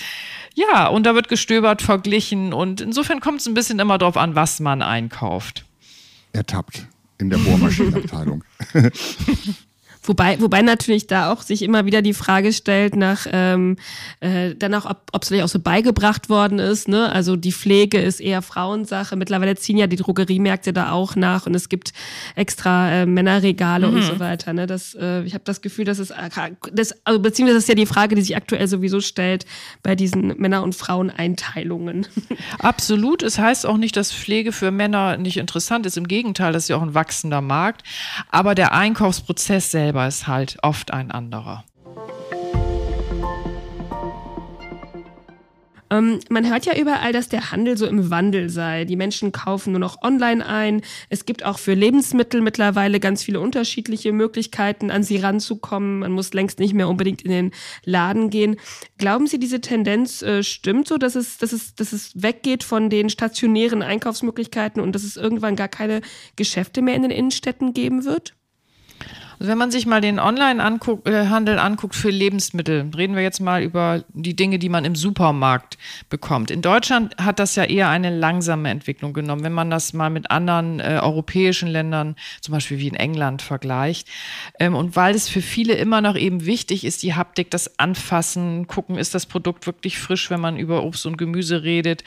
ja, 0.56 0.88
und 0.88 1.06
da 1.06 1.14
wird 1.14 1.28
gestöbert, 1.28 1.82
verglichen. 1.82 2.54
Und 2.54 2.82
insofern 2.82 3.20
kommt 3.20 3.42
es 3.42 3.48
ein 3.48 3.54
bisschen 3.54 3.78
immer 3.78 3.98
darauf 3.98 4.18
an, 4.18 4.36
was 4.36 4.60
man 4.60 4.82
einkauft. 4.82 5.66
Ertappt 6.34 6.88
in 7.20 7.30
der 7.30 7.38
Bohrmaschinenabteilung. 7.38 8.44
Wobei, 10.08 10.40
wobei 10.40 10.62
natürlich 10.62 11.08
da 11.08 11.32
auch 11.32 11.42
sich 11.42 11.62
immer 11.62 11.86
wieder 11.86 12.02
die 12.02 12.14
Frage 12.14 12.54
stellt 12.54 12.96
nach 12.96 13.26
ähm, 13.32 13.78
äh, 14.20 14.56
danach, 14.56 14.86
ob 14.86 15.06
ob 15.16 15.24
es 15.24 15.30
vielleicht 15.30 15.46
auch 15.46 15.50
so 15.50 15.60
beigebracht 15.60 16.30
worden 16.30 16.60
ist. 16.60 16.90
Ne? 16.90 17.10
Also 17.10 17.38
die 17.38 17.54
Pflege 17.54 18.02
ist 18.02 18.20
eher 18.20 18.42
Frauensache. 18.42 19.16
Mittlerweile 19.16 19.56
ziehen 19.56 19.78
ja 19.78 19.88
die 19.88 19.96
Drogeriemärkte 19.96 20.74
da 20.74 20.92
auch 20.92 21.16
nach 21.16 21.46
und 21.46 21.56
es 21.56 21.70
gibt 21.70 21.94
extra 22.36 22.92
äh, 22.92 23.06
Männerregale 23.06 23.88
mhm. 23.88 23.96
und 23.96 24.02
so 24.04 24.20
weiter. 24.20 24.52
Ne? 24.52 24.68
Das, 24.68 24.94
äh, 24.94 25.24
ich 25.24 25.34
habe 25.34 25.46
das 25.46 25.62
Gefühl, 25.62 25.86
dass 25.86 26.00
es 26.00 26.14
das, 26.74 26.94
also 27.06 27.22
beziehungsweise 27.22 27.56
das 27.58 27.64
ist 27.64 27.70
ja 27.70 27.76
die 27.76 27.86
Frage, 27.86 28.16
die 28.16 28.22
sich 28.24 28.36
aktuell 28.36 28.68
sowieso 28.68 29.00
stellt 29.00 29.46
bei 29.84 29.96
diesen 29.96 30.38
Männer- 30.38 30.64
und 30.64 30.76
Fraueneinteilungen. 30.76 32.08
Absolut. 32.60 33.24
Es 33.24 33.40
heißt 33.40 33.66
auch 33.66 33.78
nicht, 33.78 33.96
dass 33.96 34.12
Pflege 34.12 34.52
für 34.52 34.70
Männer 34.70 35.16
nicht 35.16 35.38
interessant 35.38 35.86
ist. 35.86 35.96
Im 35.96 36.10
Gegenteil, 36.10 36.52
das 36.52 36.64
ist 36.64 36.70
ja 36.70 36.76
auch 36.76 36.82
ein 36.82 36.94
wachsender 36.94 37.40
Markt. 37.40 37.84
Aber 38.32 38.54
der 38.54 38.74
Einkaufsprozess 38.74 39.72
selber 39.72 39.95
selber 39.96 40.08
ist 40.08 40.28
halt 40.28 40.58
oft 40.62 40.92
ein 40.92 41.10
anderer. 41.10 41.64
Ähm, 45.90 46.20
man 46.30 46.50
hört 46.50 46.66
ja 46.66 46.76
überall, 46.78 47.14
dass 47.14 47.30
der 47.30 47.52
Handel 47.52 47.78
so 47.78 47.86
im 47.86 48.10
Wandel 48.10 48.50
sei. 48.50 48.84
Die 48.84 48.98
Menschen 48.98 49.32
kaufen 49.32 49.72
nur 49.72 49.80
noch 49.80 50.02
online 50.02 50.46
ein. 50.46 50.82
Es 51.10 51.26
gibt 51.26 51.46
auch 51.46 51.60
für 51.60 51.76
Lebensmittel 51.76 52.42
mittlerweile 52.42 53.00
ganz 53.00 53.24
viele 53.24 53.40
unterschiedliche 53.40 54.12
Möglichkeiten, 54.12 54.92
an 54.92 55.04
sie 55.04 55.18
ranzukommen. 55.18 56.00
Man 56.00 56.12
muss 56.12 56.34
längst 56.34 56.60
nicht 56.60 56.74
mehr 56.74 56.90
unbedingt 56.90 57.22
in 57.22 57.32
den 57.32 57.52
Laden 57.86 58.30
gehen. 58.30 58.58
Glauben 58.98 59.28
Sie, 59.28 59.40
diese 59.40 59.62
Tendenz 59.62 60.22
äh, 60.24 60.44
stimmt 60.44 60.90
so, 60.90 60.98
dass 60.98 61.16
es, 61.16 61.38
dass, 61.38 61.54
es, 61.54 61.76
dass 61.76 61.94
es 61.94 62.22
weggeht 62.22 62.64
von 62.66 62.90
den 62.90 63.10
stationären 63.10 63.82
Einkaufsmöglichkeiten 63.82 64.82
und 64.82 64.94
dass 64.94 65.04
es 65.04 65.16
irgendwann 65.16 65.56
gar 65.56 65.70
keine 65.70 66.02
Geschäfte 66.36 66.82
mehr 66.82 66.96
in 66.96 67.04
den 67.04 67.12
Innenstädten 67.12 67.74
geben 67.74 68.04
wird? 68.04 68.34
Also 69.40 69.52
wenn 69.52 69.58
man 69.58 69.72
sich 69.72 69.86
mal 69.86 70.02
den 70.02 70.20
Online-Handel 70.20 71.60
anguckt 71.60 71.96
für 71.96 72.10
Lebensmittel, 72.10 72.90
reden 72.96 73.16
wir 73.16 73.24
jetzt 73.24 73.42
mal 73.42 73.62
über 73.62 74.04
die 74.14 74.36
Dinge, 74.36 74.60
die 74.60 74.70
man 74.70 74.86
im 74.86 74.96
Supermarkt 74.96 75.78
bekommt. 76.10 76.52
In 76.52 76.62
Deutschland 76.62 77.16
hat 77.18 77.40
das 77.40 77.56
ja 77.56 77.66
eher 77.66 77.90
eine 77.90 78.16
langsame 78.16 78.70
Entwicklung 78.70 79.14
genommen, 79.14 79.44
wenn 79.44 79.54
man 79.54 79.70
das 79.70 79.94
mal 79.94 80.10
mit 80.10 80.32
anderen 80.32 80.80
äh, 80.80 81.00
europäischen 81.02 81.68
Ländern, 81.68 82.16
zum 82.42 82.54
Beispiel 82.54 82.80
wie 82.80 82.88
in 82.88 82.96
England, 82.96 83.42
vergleicht. 83.42 84.08
Ähm, 84.60 84.76
und 84.76 84.96
weil 84.96 85.16
es 85.16 85.28
für 85.28 85.42
viele 85.42 85.74
immer 85.74 86.02
noch 86.02 86.16
eben 86.16 86.46
wichtig 86.46 86.86
ist, 86.86 87.04
die 87.04 87.16
Haptik, 87.16 87.52
das 87.52 87.78
Anfassen, 87.80 88.68
gucken, 88.68 88.98
ist 88.98 89.14
das 89.16 89.26
Produkt 89.26 89.68
wirklich 89.68 90.00
frisch, 90.00 90.30
wenn 90.30 90.40
man 90.40 90.58
über 90.58 90.84
Obst 90.84 91.06
und 91.06 91.18
Gemüse 91.18 91.64
redet, 91.64 92.04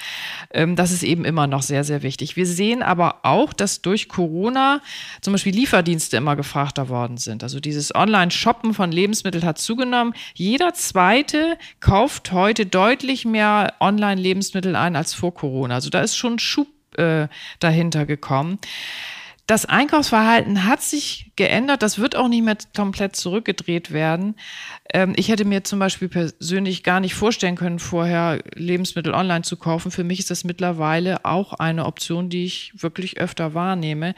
ähm, 0.52 0.76
das 0.76 0.92
ist 0.92 1.02
eben 1.02 1.24
immer 1.24 1.46
noch 1.46 1.62
sehr, 1.62 1.84
sehr 1.84 2.02
wichtig. 2.02 2.36
Wir 2.36 2.46
sehen 2.46 2.82
aber 2.82 3.16
auch, 3.24 3.52
dass 3.52 3.82
durch 3.82 4.08
Corona 4.08 4.80
zum 5.20 5.32
Beispiel 5.32 5.54
Lieferdienste 5.54 6.16
immer 6.16 6.36
gefragter 6.36 6.88
worden 6.88 7.17
sind. 7.18 7.42
Also 7.42 7.60
dieses 7.60 7.94
Online-Shoppen 7.94 8.74
von 8.74 8.92
Lebensmitteln 8.92 9.44
hat 9.44 9.58
zugenommen. 9.58 10.14
Jeder 10.34 10.74
zweite 10.74 11.58
kauft 11.80 12.32
heute 12.32 12.66
deutlich 12.66 13.24
mehr 13.24 13.74
Online-Lebensmittel 13.80 14.76
ein 14.76 14.96
als 14.96 15.14
vor 15.14 15.34
Corona. 15.34 15.74
Also 15.74 15.90
da 15.90 16.00
ist 16.00 16.16
schon 16.16 16.38
Schub 16.38 16.68
äh, 16.96 17.28
dahinter 17.60 18.06
gekommen. 18.06 18.58
Das 19.48 19.64
Einkaufsverhalten 19.64 20.66
hat 20.66 20.82
sich 20.82 21.32
geändert. 21.36 21.80
Das 21.80 21.98
wird 21.98 22.16
auch 22.16 22.28
nicht 22.28 22.44
mehr 22.44 22.58
komplett 22.76 23.16
zurückgedreht 23.16 23.92
werden. 23.92 24.34
Ähm, 24.92 25.14
ich 25.16 25.28
hätte 25.30 25.46
mir 25.46 25.64
zum 25.64 25.78
Beispiel 25.78 26.08
persönlich 26.08 26.82
gar 26.82 27.00
nicht 27.00 27.14
vorstellen 27.14 27.56
können, 27.56 27.78
vorher 27.78 28.42
Lebensmittel 28.54 29.14
online 29.14 29.42
zu 29.42 29.56
kaufen. 29.56 29.90
Für 29.90 30.04
mich 30.04 30.18
ist 30.18 30.30
das 30.30 30.44
mittlerweile 30.44 31.24
auch 31.24 31.54
eine 31.54 31.86
Option, 31.86 32.28
die 32.28 32.44
ich 32.44 32.72
wirklich 32.74 33.18
öfter 33.18 33.54
wahrnehme. 33.54 34.14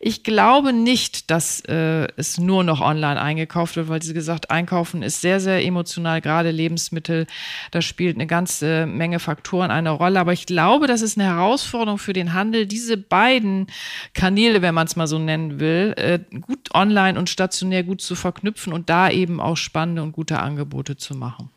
Ich 0.00 0.24
glaube 0.24 0.72
nicht, 0.72 1.30
dass 1.30 1.60
äh, 1.60 2.08
es 2.16 2.38
nur 2.38 2.64
noch 2.64 2.80
online 2.80 3.20
eingekauft 3.20 3.76
wird, 3.76 3.88
weil, 3.88 4.02
wie 4.02 4.14
gesagt, 4.14 4.50
Einkaufen 4.50 5.02
ist 5.04 5.20
sehr, 5.20 5.38
sehr 5.38 5.64
emotional, 5.64 6.20
gerade 6.20 6.50
Lebensmittel. 6.50 7.28
Da 7.70 7.82
spielt 7.82 8.16
eine 8.16 8.26
ganze 8.26 8.86
Menge 8.86 9.20
Faktoren 9.20 9.70
eine 9.70 9.90
Rolle. 9.90 10.18
Aber 10.18 10.32
ich 10.32 10.46
glaube, 10.46 10.88
das 10.88 11.02
ist 11.02 11.18
eine 11.18 11.28
Herausforderung 11.28 11.98
für 11.98 12.14
den 12.14 12.32
Handel, 12.32 12.66
diese 12.66 12.96
beiden 12.96 13.68
Kanäle, 14.14 14.62
wenn 14.62 14.71
man 14.72 14.86
es 14.86 14.96
mal 14.96 15.06
so 15.06 15.18
nennen 15.18 15.60
will, 15.60 15.94
äh, 15.96 16.18
gut 16.40 16.74
online 16.74 17.18
und 17.18 17.28
stationär 17.28 17.84
gut 17.84 18.00
zu 18.00 18.14
verknüpfen 18.14 18.72
und 18.72 18.90
da 18.90 19.10
eben 19.10 19.40
auch 19.40 19.56
spannende 19.56 20.02
und 20.02 20.12
gute 20.12 20.40
Angebote 20.40 20.96
zu 20.96 21.14
machen. 21.14 21.50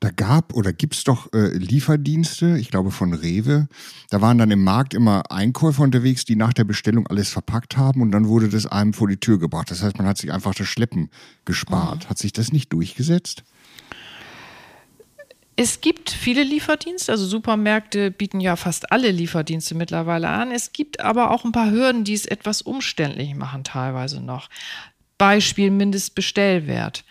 Da 0.00 0.10
gab 0.10 0.54
oder 0.54 0.72
gibt 0.72 0.94
es 0.94 1.04
doch 1.04 1.32
äh, 1.32 1.48
Lieferdienste, 1.56 2.56
ich 2.58 2.70
glaube 2.70 2.90
von 2.90 3.14
Rewe. 3.14 3.68
Da 4.10 4.20
waren 4.20 4.38
dann 4.38 4.50
im 4.50 4.62
Markt 4.62 4.94
immer 4.94 5.30
Einkäufer 5.30 5.82
unterwegs, 5.82 6.24
die 6.24 6.36
nach 6.36 6.52
der 6.52 6.64
Bestellung 6.64 7.06
alles 7.08 7.30
verpackt 7.30 7.76
haben 7.76 8.00
und 8.00 8.12
dann 8.12 8.28
wurde 8.28 8.48
das 8.48 8.66
einem 8.66 8.92
vor 8.92 9.08
die 9.08 9.16
Tür 9.16 9.38
gebracht. 9.38 9.70
Das 9.70 9.82
heißt, 9.82 9.98
man 9.98 10.06
hat 10.06 10.18
sich 10.18 10.32
einfach 10.32 10.54
das 10.54 10.68
Schleppen 10.68 11.10
gespart. 11.44 12.04
Mhm. 12.04 12.10
Hat 12.10 12.18
sich 12.18 12.32
das 12.32 12.52
nicht 12.52 12.72
durchgesetzt? 12.72 13.44
Es 15.54 15.82
gibt 15.82 16.10
viele 16.10 16.42
Lieferdienste, 16.42 17.12
also 17.12 17.26
Supermärkte 17.26 18.10
bieten 18.10 18.40
ja 18.40 18.56
fast 18.56 18.90
alle 18.90 19.10
Lieferdienste 19.10 19.74
mittlerweile 19.74 20.28
an. 20.28 20.50
Es 20.50 20.72
gibt 20.72 21.00
aber 21.00 21.30
auch 21.30 21.44
ein 21.44 21.52
paar 21.52 21.70
Hürden, 21.70 22.04
die 22.04 22.14
es 22.14 22.24
etwas 22.24 22.62
umständlich 22.62 23.34
machen, 23.34 23.62
teilweise 23.62 24.22
noch. 24.22 24.48
Beispiel 25.18 25.70
Mindestbestellwert. 25.70 27.04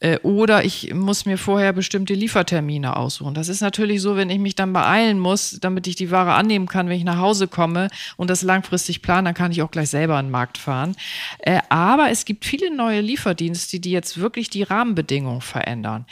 Äh, 0.00 0.18
oder 0.20 0.64
ich 0.64 0.94
muss 0.94 1.26
mir 1.26 1.36
vorher 1.36 1.74
bestimmte 1.74 2.14
Liefertermine 2.14 2.96
aussuchen. 2.96 3.34
Das 3.34 3.48
ist 3.48 3.60
natürlich 3.60 4.00
so, 4.00 4.16
wenn 4.16 4.30
ich 4.30 4.38
mich 4.38 4.54
dann 4.54 4.72
beeilen 4.72 5.18
muss, 5.18 5.58
damit 5.60 5.86
ich 5.86 5.94
die 5.94 6.10
Ware 6.10 6.32
annehmen 6.32 6.66
kann, 6.66 6.88
wenn 6.88 6.96
ich 6.96 7.04
nach 7.04 7.18
Hause 7.18 7.46
komme 7.46 7.88
und 8.16 8.30
das 8.30 8.40
langfristig 8.40 9.02
plane, 9.02 9.24
dann 9.24 9.34
kann 9.34 9.52
ich 9.52 9.60
auch 9.60 9.70
gleich 9.70 9.90
selber 9.90 10.16
an 10.16 10.26
den 10.26 10.30
Markt 10.30 10.56
fahren. 10.56 10.96
Äh, 11.40 11.60
aber 11.68 12.10
es 12.10 12.24
gibt 12.24 12.46
viele 12.46 12.74
neue 12.74 13.02
Lieferdienste, 13.02 13.80
die 13.80 13.90
jetzt 13.90 14.18
wirklich 14.18 14.48
die 14.48 14.62
Rahmenbedingungen 14.62 15.42
verändern. 15.42 16.06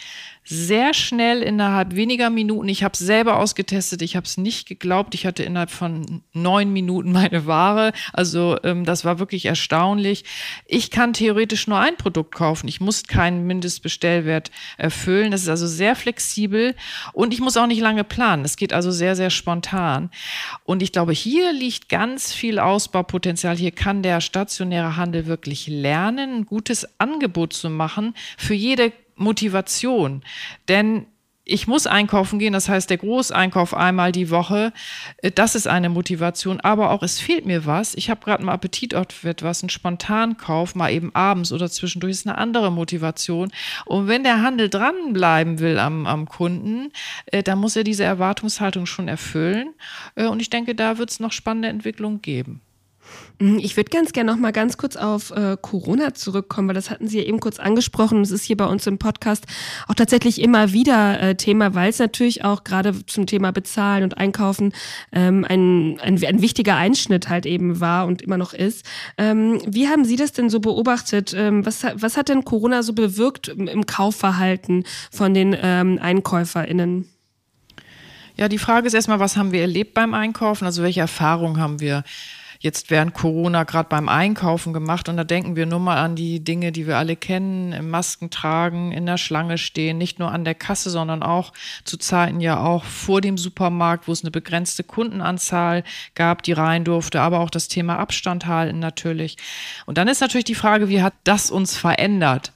Sehr 0.48 0.94
schnell 0.94 1.42
innerhalb 1.42 1.96
weniger 1.96 2.30
Minuten. 2.30 2.68
Ich 2.68 2.84
habe 2.84 2.92
es 2.92 3.00
selber 3.00 3.38
ausgetestet, 3.38 4.00
ich 4.00 4.14
habe 4.14 4.26
es 4.26 4.36
nicht 4.36 4.68
geglaubt. 4.68 5.14
Ich 5.14 5.26
hatte 5.26 5.42
innerhalb 5.42 5.70
von 5.70 6.22
neun 6.32 6.72
Minuten 6.72 7.10
meine 7.12 7.46
Ware. 7.46 7.92
Also 8.12 8.56
ähm, 8.62 8.84
das 8.84 9.04
war 9.04 9.18
wirklich 9.18 9.46
erstaunlich. 9.46 10.24
Ich 10.66 10.92
kann 10.92 11.12
theoretisch 11.12 11.66
nur 11.66 11.80
ein 11.80 11.96
Produkt 11.96 12.32
kaufen. 12.32 12.68
Ich 12.68 12.80
muss 12.80 13.04
keinen 13.04 13.46
Mindestbestellwert 13.46 14.52
erfüllen. 14.78 15.32
Das 15.32 15.42
ist 15.42 15.48
also 15.48 15.66
sehr 15.66 15.96
flexibel 15.96 16.76
und 17.12 17.34
ich 17.34 17.40
muss 17.40 17.56
auch 17.56 17.66
nicht 17.66 17.80
lange 17.80 18.04
planen. 18.04 18.44
Es 18.44 18.56
geht 18.56 18.72
also 18.72 18.92
sehr, 18.92 19.16
sehr 19.16 19.30
spontan. 19.30 20.10
Und 20.64 20.80
ich 20.80 20.92
glaube, 20.92 21.12
hier 21.12 21.52
liegt 21.52 21.88
ganz 21.88 22.32
viel 22.32 22.60
Ausbaupotenzial. 22.60 23.56
Hier 23.56 23.72
kann 23.72 24.02
der 24.02 24.20
stationäre 24.20 24.96
Handel 24.96 25.26
wirklich 25.26 25.66
lernen, 25.66 26.36
ein 26.36 26.46
gutes 26.46 26.86
Angebot 27.00 27.52
zu 27.52 27.68
machen 27.68 28.14
für 28.38 28.54
jede 28.54 28.92
Motivation. 29.16 30.22
Denn 30.68 31.06
ich 31.48 31.68
muss 31.68 31.86
einkaufen 31.86 32.40
gehen, 32.40 32.52
das 32.52 32.68
heißt 32.68 32.90
der 32.90 32.96
Großeinkauf 32.96 33.72
einmal 33.72 34.10
die 34.10 34.30
Woche, 34.30 34.72
äh, 35.18 35.30
das 35.30 35.54
ist 35.54 35.68
eine 35.68 35.88
Motivation, 35.88 36.60
aber 36.60 36.90
auch 36.90 37.04
es 37.04 37.20
fehlt 37.20 37.46
mir 37.46 37.64
was. 37.64 37.94
Ich 37.94 38.10
habe 38.10 38.24
gerade 38.24 38.44
mal 38.44 38.52
Appetit 38.52 38.96
auf 38.96 39.22
etwas, 39.22 39.62
ein 39.62 39.70
Spontankauf, 39.70 40.74
mal 40.74 40.90
eben 40.90 41.14
abends 41.14 41.52
oder 41.52 41.70
zwischendurch 41.70 42.10
ist 42.10 42.26
eine 42.26 42.36
andere 42.36 42.72
Motivation. 42.72 43.52
Und 43.84 44.08
wenn 44.08 44.24
der 44.24 44.42
Handel 44.42 44.68
dranbleiben 44.68 45.60
will 45.60 45.78
am, 45.78 46.06
am 46.06 46.26
Kunden, 46.26 46.90
äh, 47.26 47.44
dann 47.44 47.60
muss 47.60 47.76
er 47.76 47.84
diese 47.84 48.04
Erwartungshaltung 48.04 48.84
schon 48.86 49.06
erfüllen. 49.06 49.72
Äh, 50.16 50.26
und 50.26 50.42
ich 50.42 50.50
denke, 50.50 50.74
da 50.74 50.98
wird 50.98 51.10
es 51.10 51.20
noch 51.20 51.32
spannende 51.32 51.68
Entwicklungen 51.68 52.22
geben. 52.22 52.60
Mhm, 53.38 53.58
ich 53.58 53.76
würde 53.76 53.90
ganz 53.90 54.12
gerne 54.12 54.32
noch 54.32 54.38
mal 54.38 54.52
ganz 54.52 54.76
kurz 54.76 54.96
auf 54.96 55.30
äh, 55.30 55.56
Corona 55.60 56.14
zurückkommen, 56.14 56.68
weil 56.68 56.74
das 56.74 56.90
hatten 56.90 57.08
Sie 57.08 57.18
ja 57.18 57.24
eben 57.24 57.40
kurz 57.40 57.58
angesprochen. 57.58 58.22
Es 58.22 58.30
ist 58.30 58.44
hier 58.44 58.56
bei 58.56 58.66
uns 58.66 58.86
im 58.86 58.98
Podcast 58.98 59.44
auch 59.88 59.94
tatsächlich 59.94 60.40
immer 60.40 60.72
wieder 60.72 61.20
äh, 61.20 61.34
Thema, 61.34 61.74
weil 61.74 61.90
es 61.90 61.98
natürlich 61.98 62.44
auch 62.44 62.64
gerade 62.64 63.04
zum 63.06 63.26
Thema 63.26 63.52
Bezahlen 63.52 64.04
und 64.04 64.16
Einkaufen 64.16 64.72
ähm, 65.12 65.44
ein, 65.48 66.00
ein, 66.00 66.22
ein 66.24 66.42
wichtiger 66.42 66.76
Einschnitt 66.76 67.28
halt 67.28 67.46
eben 67.46 67.80
war 67.80 68.06
und 68.06 68.22
immer 68.22 68.38
noch 68.38 68.54
ist. 68.54 68.86
Ähm, 69.18 69.60
wie 69.66 69.88
haben 69.88 70.04
Sie 70.04 70.16
das 70.16 70.32
denn 70.32 70.48
so 70.48 70.60
beobachtet? 70.60 71.34
Ähm, 71.36 71.66
was, 71.66 71.84
was 71.94 72.16
hat 72.16 72.28
denn 72.28 72.44
Corona 72.44 72.82
so 72.82 72.92
bewirkt 72.92 73.48
im, 73.48 73.86
Kaufverhalten 73.86 74.84
von 75.10 75.34
den 75.34 75.56
ähm, 75.60 75.98
EinkäuferInnen? 76.00 77.08
Ja, 78.36 78.48
die 78.48 78.58
Frage 78.58 78.86
ist 78.86 78.94
erstmal, 78.94 79.18
was 79.18 79.36
haben 79.36 79.52
wir 79.52 79.62
erlebt 79.62 79.94
beim 79.94 80.12
Einkaufen? 80.12 80.66
Also 80.66 80.82
welche 80.82 81.00
Erfahrungen 81.00 81.58
haben 81.58 81.80
wir 81.80 82.04
jetzt 82.60 82.90
während 82.90 83.14
Corona 83.14 83.64
gerade 83.64 83.88
beim 83.88 84.08
Einkaufen 84.08 84.72
gemacht. 84.72 85.08
Und 85.08 85.16
da 85.16 85.24
denken 85.24 85.56
wir 85.56 85.66
nur 85.66 85.80
mal 85.80 85.98
an 85.98 86.16
die 86.16 86.42
Dinge, 86.42 86.72
die 86.72 86.86
wir 86.86 86.96
alle 86.98 87.16
kennen, 87.16 87.90
Masken 87.90 88.30
tragen, 88.30 88.92
in 88.92 89.06
der 89.06 89.18
Schlange 89.18 89.58
stehen, 89.58 89.98
nicht 89.98 90.18
nur 90.18 90.32
an 90.32 90.44
der 90.44 90.54
Kasse, 90.54 90.90
sondern 90.90 91.22
auch 91.22 91.52
zu 91.84 91.96
Zeiten 91.96 92.40
ja 92.40 92.60
auch 92.60 92.84
vor 92.84 93.20
dem 93.20 93.38
Supermarkt, 93.38 94.08
wo 94.08 94.12
es 94.12 94.22
eine 94.22 94.30
begrenzte 94.30 94.84
Kundenanzahl 94.84 95.84
gab, 96.14 96.42
die 96.42 96.52
rein 96.52 96.84
durfte, 96.84 97.20
aber 97.20 97.40
auch 97.40 97.50
das 97.50 97.68
Thema 97.68 97.98
Abstand 97.98 98.46
halten 98.46 98.78
natürlich. 98.78 99.36
Und 99.86 99.98
dann 99.98 100.08
ist 100.08 100.20
natürlich 100.20 100.44
die 100.44 100.54
Frage, 100.54 100.88
wie 100.88 101.02
hat 101.02 101.14
das 101.24 101.50
uns 101.50 101.76
verändert? 101.76 102.52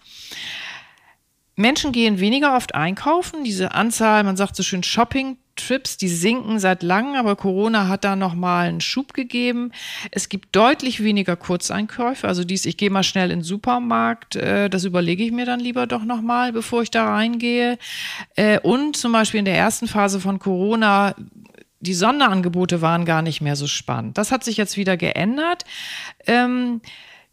Menschen 1.60 1.92
gehen 1.92 2.18
weniger 2.20 2.56
oft 2.56 2.74
einkaufen. 2.74 3.44
Diese 3.44 3.72
Anzahl, 3.72 4.24
man 4.24 4.36
sagt 4.36 4.56
so 4.56 4.62
schön 4.62 4.82
Shopping 4.82 5.36
Trips, 5.56 5.96
die 5.98 6.08
sinken 6.08 6.58
seit 6.58 6.82
langem, 6.82 7.16
aber 7.16 7.36
Corona 7.36 7.86
hat 7.86 8.04
da 8.04 8.16
nochmal 8.16 8.68
einen 8.68 8.80
Schub 8.80 9.12
gegeben. 9.12 9.72
Es 10.10 10.28
gibt 10.28 10.56
deutlich 10.56 11.04
weniger 11.04 11.36
Kurzeinkäufe, 11.36 12.26
also 12.26 12.44
dies, 12.44 12.64
ich 12.64 12.76
gehe 12.76 12.88
mal 12.88 13.02
schnell 13.02 13.30
in 13.30 13.40
den 13.40 13.44
Supermarkt, 13.44 14.36
äh, 14.36 14.70
das 14.70 14.84
überlege 14.84 15.22
ich 15.22 15.32
mir 15.32 15.44
dann 15.44 15.60
lieber 15.60 15.86
doch 15.86 16.04
nochmal, 16.04 16.52
bevor 16.52 16.82
ich 16.82 16.90
da 16.90 17.10
reingehe. 17.10 17.78
Äh, 18.36 18.58
und 18.60 18.96
zum 18.96 19.12
Beispiel 19.12 19.40
in 19.40 19.44
der 19.44 19.56
ersten 19.56 19.86
Phase 19.86 20.18
von 20.18 20.38
Corona 20.38 21.14
die 21.82 21.94
Sonderangebote 21.94 22.82
waren 22.82 23.06
gar 23.06 23.22
nicht 23.22 23.40
mehr 23.40 23.56
so 23.56 23.66
spannend. 23.66 24.18
Das 24.18 24.32
hat 24.32 24.44
sich 24.44 24.58
jetzt 24.58 24.76
wieder 24.76 24.98
geändert. 24.98 25.64
Ähm, 26.26 26.82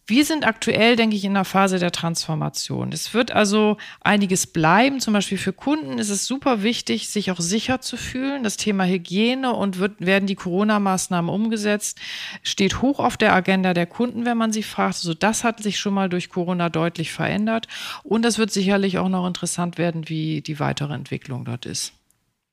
wir 0.07 0.23
sind 0.23 0.47
aktuell, 0.47 0.95
denke 0.95 1.17
ich, 1.17 1.25
in 1.25 1.31
einer 1.31 1.43
Phase 1.43 1.79
der 1.79 1.91
Transformation. 1.91 2.93
Es 2.93 3.13
wird 3.13 3.31
also 3.31 3.75
einiges 3.99 4.47
bleiben. 4.47 5.01
Zum 5.01 5.13
Beispiel 5.13 5.37
für 5.37 5.51
Kunden 5.51 5.99
ist 5.99 6.09
es 6.09 6.25
super 6.25 6.63
wichtig, 6.63 7.09
sich 7.09 7.29
auch 7.29 7.41
sicher 7.41 7.81
zu 7.81 7.97
fühlen. 7.97 8.43
Das 8.43 8.55
Thema 8.55 8.85
Hygiene 8.85 9.53
und 9.53 9.79
wird, 9.79 9.99
werden 9.99 10.25
die 10.25 10.35
Corona-Maßnahmen 10.35 11.29
umgesetzt, 11.29 11.99
steht 12.41 12.81
hoch 12.81 12.99
auf 12.99 13.17
der 13.17 13.33
Agenda 13.33 13.73
der 13.73 13.85
Kunden, 13.85 14.25
wenn 14.25 14.37
man 14.37 14.53
sie 14.53 14.63
fragt. 14.63 14.95
Also 14.95 15.13
das 15.13 15.43
hat 15.43 15.61
sich 15.61 15.77
schon 15.77 15.93
mal 15.93 16.07
durch 16.07 16.29
Corona 16.29 16.69
deutlich 16.69 17.11
verändert. 17.11 17.67
Und 18.03 18.25
es 18.25 18.37
wird 18.37 18.51
sicherlich 18.51 18.99
auch 18.99 19.09
noch 19.09 19.27
interessant 19.27 19.77
werden, 19.77 20.07
wie 20.07 20.41
die 20.41 20.61
weitere 20.61 20.93
Entwicklung 20.93 21.43
dort 21.43 21.65
ist. 21.65 21.96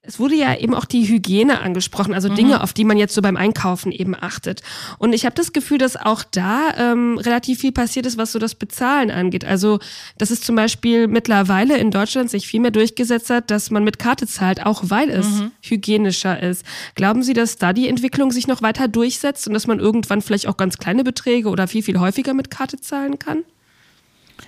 Es 0.06 0.18
wurde 0.18 0.34
ja 0.34 0.54
eben 0.56 0.74
auch 0.74 0.84
die 0.84 1.08
Hygiene 1.08 1.62
angesprochen, 1.62 2.12
also 2.12 2.28
mhm. 2.28 2.34
Dinge, 2.34 2.62
auf 2.62 2.74
die 2.74 2.84
man 2.84 2.98
jetzt 2.98 3.14
so 3.14 3.22
beim 3.22 3.36
Einkaufen 3.36 3.90
eben 3.90 4.14
achtet. 4.14 4.62
Und 4.98 5.14
ich 5.14 5.24
habe 5.24 5.34
das 5.34 5.52
Gefühl, 5.52 5.78
dass 5.78 5.96
auch 5.96 6.22
da 6.30 6.74
ähm, 6.76 7.16
relativ 7.18 7.60
viel 7.60 7.72
passiert 7.72 8.04
ist, 8.04 8.18
was 8.18 8.32
so 8.32 8.38
das 8.38 8.54
Bezahlen 8.54 9.10
angeht. 9.10 9.44
Also, 9.46 9.78
dass 10.18 10.30
es 10.30 10.42
zum 10.42 10.56
Beispiel 10.56 11.08
mittlerweile 11.08 11.78
in 11.78 11.90
Deutschland 11.90 12.28
sich 12.28 12.46
viel 12.46 12.60
mehr 12.60 12.70
durchgesetzt 12.70 13.30
hat, 13.30 13.50
dass 13.50 13.70
man 13.70 13.82
mit 13.82 13.98
Karte 13.98 14.26
zahlt, 14.26 14.64
auch 14.64 14.82
weil 14.88 15.08
es 15.08 15.26
mhm. 15.26 15.52
hygienischer 15.62 16.42
ist. 16.42 16.66
Glauben 16.94 17.22
Sie, 17.22 17.32
dass 17.32 17.56
da 17.56 17.72
die 17.72 17.88
Entwicklung 17.88 18.30
sich 18.30 18.46
noch 18.46 18.60
weiter 18.60 18.88
durchsetzt 18.88 19.46
und 19.48 19.54
dass 19.54 19.66
man 19.66 19.80
irgendwann 19.80 20.20
vielleicht 20.20 20.48
auch 20.48 20.58
ganz 20.58 20.76
kleine 20.76 21.04
Beträge 21.04 21.48
oder 21.48 21.66
viel, 21.66 21.82
viel 21.82 21.98
häufiger 21.98 22.34
mit 22.34 22.50
Karte 22.50 22.78
zahlen 22.78 23.18
kann? 23.18 23.44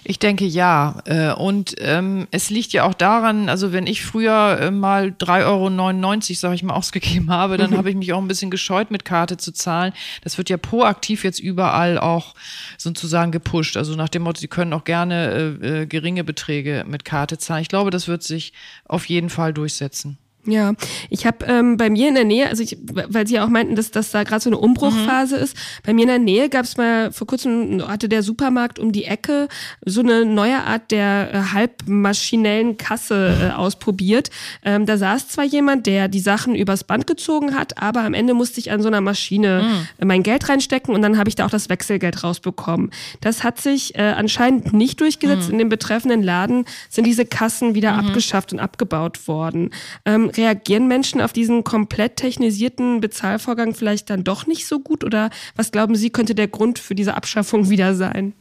Ich 0.05 0.19
denke 0.19 0.45
ja. 0.45 1.01
Äh, 1.05 1.33
und 1.33 1.75
ähm, 1.79 2.29
es 2.31 2.51
liegt 2.51 2.73
ja 2.73 2.85
auch 2.85 2.95
daran, 2.95 3.49
also 3.49 3.73
wenn 3.73 3.87
ich 3.87 4.05
früher 4.05 4.59
äh, 4.61 4.71
mal 4.71 5.09
3,99 5.09 5.47
Euro, 5.47 6.35
sage 6.35 6.55
ich 6.55 6.63
mal, 6.63 6.75
ausgegeben 6.77 7.31
habe, 7.31 7.57
dann 7.57 7.71
mhm. 7.71 7.77
habe 7.77 7.91
ich 7.91 7.97
mich 7.97 8.13
auch 8.13 8.21
ein 8.21 8.29
bisschen 8.29 8.51
gescheut, 8.51 8.91
mit 8.91 9.05
Karte 9.05 9.37
zu 9.37 9.53
zahlen. 9.53 9.93
Das 10.23 10.39
wird 10.39 10.49
ja 10.49 10.57
proaktiv 10.57 11.25
jetzt 11.25 11.41
überall 11.41 11.99
auch 11.99 12.35
sozusagen 12.79 13.33
gepusht. 13.33 13.77
Also 13.77 13.95
nach 13.95 14.09
dem 14.09 14.23
Motto, 14.23 14.41
Sie 14.41 14.49
können 14.49 14.73
auch 14.73 14.85
gerne 14.85 15.59
äh, 15.63 15.83
äh 15.83 15.87
geringe 15.87 16.25
Beträge 16.25 16.85
mit 16.87 17.05
Karte 17.05 17.39
zahlen. 17.39 17.63
Ich 17.63 17.69
glaube, 17.69 17.91
das 17.91 18.07
wird 18.09 18.23
sich 18.23 18.53
auf 18.85 19.07
jeden 19.07 19.31
Fall 19.31 19.53
durchsetzen. 19.53 20.19
Ja, 20.47 20.75
ich 21.11 21.27
habe 21.27 21.45
ähm, 21.47 21.77
bei 21.77 21.91
mir 21.91 22.09
in 22.09 22.15
der 22.15 22.25
Nähe, 22.25 22.49
also 22.49 22.63
ich, 22.63 22.79
weil 22.83 23.27
Sie 23.27 23.35
ja 23.35 23.45
auch 23.45 23.49
meinten, 23.49 23.75
dass, 23.75 23.91
dass 23.91 24.13
da 24.13 24.23
gerade 24.23 24.41
so 24.41 24.49
eine 24.49 24.59
Umbruchphase 24.59 25.37
mhm. 25.37 25.43
ist, 25.43 25.57
bei 25.85 25.93
mir 25.93 26.03
in 26.03 26.09
der 26.09 26.19
Nähe 26.19 26.49
gab 26.49 26.65
es 26.65 26.77
mal 26.77 27.11
vor 27.13 27.27
kurzem, 27.27 27.87
hatte 27.87 28.09
der 28.09 28.23
Supermarkt 28.23 28.79
um 28.79 28.93
die 28.93 29.05
Ecke 29.05 29.49
so 29.85 30.01
eine 30.01 30.25
neue 30.25 30.63
Art 30.63 30.91
der 30.93 31.35
äh, 31.35 31.39
halbmaschinellen 31.53 32.77
Kasse 32.79 33.51
äh, 33.51 33.55
ausprobiert. 33.55 34.31
Ähm, 34.65 34.87
da 34.87 34.97
saß 34.97 35.29
zwar 35.29 35.45
jemand, 35.45 35.87
der 35.87 36.09
die 36.09 36.21
Sachen 36.21 36.55
übers 36.55 36.85
Band 36.85 37.07
gezogen 37.07 37.55
hat, 37.55 37.83
aber 37.83 38.03
am 38.03 38.15
Ende 38.15 38.35
musste 38.35 38.61
ich 38.61 38.71
an 38.71 38.83
so 38.83 38.89
einer 38.89 39.01
Maschine 39.01 39.89
mhm. 39.99 40.07
mein 40.07 40.23
Geld 40.23 40.49
reinstecken 40.49 40.95
und 40.95 41.03
dann 41.03 41.19
habe 41.19 41.29
ich 41.29 41.35
da 41.35 41.47
auch 41.47 41.51
das 41.51 41.69
Wechselgeld 41.69 42.23
rausbekommen. 42.23 42.91
Das 43.21 43.43
hat 43.43 43.61
sich 43.61 43.97
äh, 43.97 44.03
anscheinend 44.03 44.73
nicht 44.73 45.01
durchgesetzt. 45.01 45.49
Mhm. 45.49 45.55
In 45.55 45.59
dem 45.59 45.69
betreffenden 45.69 46.23
Laden 46.23 46.67
sind 46.89 47.07
diese 47.07 47.27
Kassen 47.27 47.75
wieder 47.75 47.93
mhm. 47.93 48.07
abgeschafft 48.07 48.53
und 48.53 48.61
abgebaut 48.61 49.27
worden. 49.27 49.71
Ähm, 50.05 50.31
reagieren 50.37 50.89
Menschen 50.89 51.21
auf 51.21 51.33
diesen 51.33 51.65
komplett 51.65 52.17
technisierten 52.17 53.01
Bezahlvorgang 53.01 53.75
vielleicht 53.75 54.11
dann 54.11 54.25
doch 54.25 54.47
nicht 54.47 54.67
so 54.67 54.81
gut? 54.81 55.05
Oder 55.05 55.31
was 55.55 55.73
glauben 55.73 55.95
Sie, 55.95 56.11
könnte 56.11 56.35
der 56.35 56.49
Grund 56.49 56.79
für 56.79 56.95
diese 56.95 57.15
Abschaffung 57.15 57.71
wieder 57.71 57.95
sein? 57.95 58.35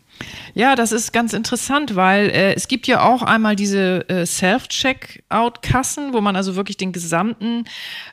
Ja, 0.53 0.75
das 0.75 0.91
ist 0.91 1.11
ganz 1.11 1.33
interessant, 1.33 1.95
weil 1.95 2.29
äh, 2.29 2.53
es 2.53 2.67
gibt 2.67 2.87
ja 2.87 3.01
auch 3.01 3.21
einmal 3.21 3.55
diese 3.55 4.07
äh, 4.09 4.25
Self-Checkout-Kassen, 4.25 6.13
wo 6.13 6.21
man 6.21 6.35
also 6.35 6.55
wirklich 6.55 6.77
den 6.77 6.93
gesamten 6.93 7.65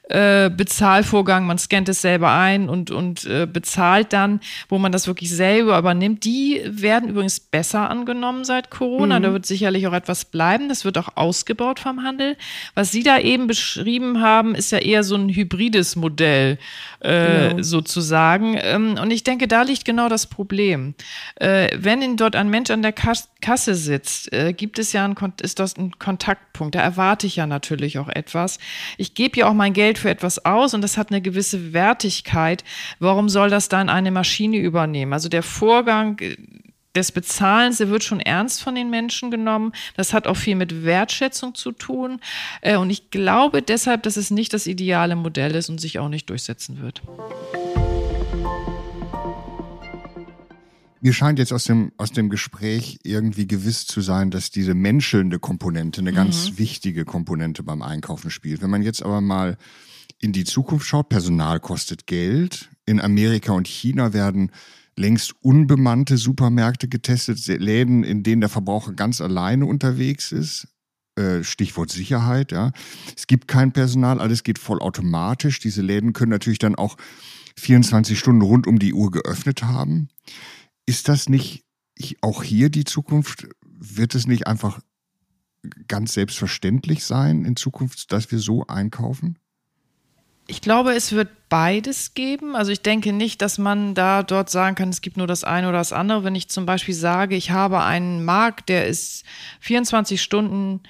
äh, 0.09 0.51
Bezahlvorgang, 0.51 1.47
man 1.47 1.59
scannt 1.59 1.89
es 1.89 2.03
selber 2.03 2.33
ein 2.33 2.69
und, 2.69 2.91
und 2.91 3.25
äh, 3.25 3.47
bezahlt 3.47 4.13
dann, 4.13 4.41
wo 4.69 4.79
man 4.79 4.93
das 4.93 5.07
wirklich 5.07 5.31
selber 5.31 5.79
übernimmt. 5.79 6.25
Die 6.25 6.61
werden 6.67 7.09
übrigens 7.09 7.39
besser 7.41 7.89
angenommen 7.89 8.45
seit 8.45 8.71
Corona. 8.71 9.19
Mhm. 9.19 9.23
Da 9.23 9.33
wird 9.33 9.47
sicherlich 9.47 9.87
auch 9.87 9.93
etwas 9.93 10.25
bleiben. 10.25 10.69
Das 10.69 10.85
wird 10.85 10.99
auch 10.99 11.17
ausgebaut 11.17 11.81
vom 11.81 12.03
Handel. 12.03 12.37
Was 12.75 12.91
Sie 12.91 13.03
da 13.03 13.19
eben 13.19 13.47
beschrieben 13.47 14.21
haben, 14.21 14.55
ist 14.55 14.73
ja 14.73 14.79
eher 14.79 15.05
so 15.05 15.15
ein 15.15 15.29
hybrides 15.29 15.97
Modell 15.97 16.59
äh, 17.01 17.51
genau. 17.51 17.63
sozusagen. 17.63 18.59
Ähm, 18.61 18.99
und 19.01 19.11
ich 19.11 19.25
denke, 19.25 19.49
da 19.49 19.63
liegt 19.63 19.85
genau 19.85 20.09
das 20.09 20.27
Problem. 20.27 20.95
Äh, 21.37 21.69
wenn 22.01 22.17
dort 22.17 22.37
ein 22.37 22.49
Mensch 22.49 22.71
an 22.71 22.81
der 22.81 22.93
Kasse 22.93 23.75
sitzt, 23.75 24.33
äh, 24.33 24.55
gibt 24.55 24.79
es 24.79 24.93
ja 24.93 25.05
ein, 25.05 25.15
ist 25.43 25.59
das 25.59 25.77
ein 25.77 25.99
Kontaktpunkt. 25.99 26.75
Da 26.75 26.81
erwarte 26.81 27.27
ich 27.27 27.37
ja 27.37 27.47
natürlich 27.47 27.99
auch 27.99 28.09
etwas. 28.09 28.59
Ich 28.97 29.15
gebe 29.15 29.41
ja 29.41 29.49
auch 29.49 29.53
mein 29.53 29.75
Geld 29.75 29.99
für 29.99 30.09
etwas 30.09 30.45
aus 30.45 30.73
und 30.73 30.81
das 30.81 30.97
hat 30.97 31.11
eine 31.11 31.21
gewisse 31.21 31.75
Wertigkeit. 31.75 32.65
Warum 32.99 33.29
soll 33.29 33.51
das 33.51 33.69
dann 33.69 33.91
eine 33.91 34.11
Maschine 34.11 34.57
übernehmen? 34.57 35.13
Also 35.13 35.29
der 35.29 35.43
Vorgang 35.43 36.19
äh, 36.21 36.37
des 36.95 37.13
Bezahlens, 37.13 37.79
der 37.79 37.91
wird 37.91 38.05
schon 38.05 38.21
ernst 38.21 38.63
von 38.63 38.75
den 38.75 38.89
Menschen 38.89 39.31
genommen. 39.31 39.73
Das 39.97 40.15
hat 40.15 40.27
auch 40.27 40.37
viel 40.37 40.57
mit 40.57 40.85
Wertschätzung 40.85 41.55
zu 41.55 41.73
tun. 41.73 42.21
Äh, 42.63 42.77
und 42.77 42.89
ich 42.89 43.11
glaube 43.11 43.61
deshalb, 43.61 44.03
dass 44.05 44.17
es 44.17 44.31
nicht 44.31 44.55
das 44.55 44.67
ideale 44.67 45.15
Modell 45.15 45.55
ist 45.55 45.69
und 45.69 45.79
sich 45.79 45.99
auch 45.99 46.09
nicht 46.09 46.31
durchsetzen 46.31 46.81
wird. 46.81 47.03
Mir 51.05 51.13
scheint 51.13 51.41
jetzt 51.41 51.53
aus 51.53 51.65
dem, 51.65 51.91
aus 51.97 52.13
dem 52.13 52.31
Gespräch 52.31 53.01
irgendwie 53.03 53.49
gewiss 53.49 53.87
zu 53.87 54.01
sein, 54.03 54.31
dass 54.31 54.53
diese 54.53 54.73
menschelnde 54.73 55.41
Komponente 55.41 56.01
eine 56.01 56.13
ganz 56.13 56.53
mhm. 56.53 56.59
wichtige 56.59 57.05
Komponente 57.05 57.65
beim 57.65 57.83
Einkaufen 57.83 58.31
spielt. 58.31 58.63
Wenn 58.63 58.71
man 58.71 58.83
jetzt 58.83 59.03
aber 59.03 59.21
mal 59.21 59.57
in 60.21 60.33
die 60.33 60.45
Zukunft 60.45 60.87
schaut, 60.87 61.09
Personal 61.09 61.59
kostet 61.59 62.07
Geld. 62.07 62.71
In 62.87 63.01
Amerika 63.01 63.51
und 63.51 63.67
China 63.67 64.13
werden 64.13 64.53
längst 64.97 65.35
unbemannte 65.41 66.17
Supermärkte 66.19 66.87
getestet, 66.87 67.45
Läden, 67.49 68.05
in 68.05 68.23
denen 68.23 68.41
der 68.41 68.51
Verbraucher 68.51 68.93
ganz 68.93 69.21
alleine 69.21 69.67
unterwegs 69.67 70.31
ist. 70.31 70.69
Äh, 71.17 71.43
Stichwort 71.43 71.91
Sicherheit, 71.91 72.53
ja. 72.53 72.71
Es 73.17 73.27
gibt 73.27 73.49
kein 73.49 73.73
Personal, 73.73 74.21
alles 74.21 74.45
geht 74.45 74.61
vollautomatisch. 74.61 75.59
Diese 75.59 75.83
Läden 75.83 76.13
können 76.13 76.31
natürlich 76.31 76.61
dann 76.61 76.77
auch 76.77 76.97
24 77.59 78.17
Stunden 78.17 78.43
rund 78.43 78.69
um 78.69 78.79
die 78.79 78.95
Uhr 78.95 79.11
geöffnet 79.11 79.65
haben. 79.65 80.09
Ist 80.87 81.09
das 81.09 81.29
nicht 81.29 81.65
auch 82.21 82.43
hier 82.43 82.71
die 82.71 82.85
Zukunft? 82.85 83.49
Wird 83.65 84.15
es 84.15 84.27
nicht 84.27 84.47
einfach 84.47 84.81
ganz 85.89 86.15
selbstverständlich 86.15 87.05
sein 87.05 87.45
in 87.45 87.57
Zukunft, 87.57 88.13
dass 88.13 88.31
wir 88.31 88.39
so 88.39 88.67
einkaufen? 88.67 89.39
Ich 90.49 90.61
glaube, 90.61 90.93
es 90.93 91.13
wird 91.13 91.31
beides 91.49 92.15
geben. 92.15 92.57
Also 92.57 92.73
ich 92.73 92.83
denke 92.83 93.13
nicht, 93.13 93.43
dass 93.43 93.59
man 93.59 93.95
da 93.95 94.23
dort 94.23 94.51
sagen 94.51 94.75
kann, 94.75 94.89
es 94.89 95.01
gibt 95.01 95.17
nur 95.17 95.29
das 95.29 95.45
eine 95.45 95.69
oder 95.69 95.79
das 95.79 95.93
andere. 95.93 96.25
Wenn 96.25 96.35
ich 96.35 96.49
zum 96.49 96.67
Beispiel 96.67 96.95
sage, 96.95 97.37
ich 97.37 97.53
habe 97.53 97.83
einen 97.83 98.25
Markt, 98.25 98.69
der 98.69 98.87
ist 98.87 99.25
24 99.61 100.21
Stunden 100.21 100.81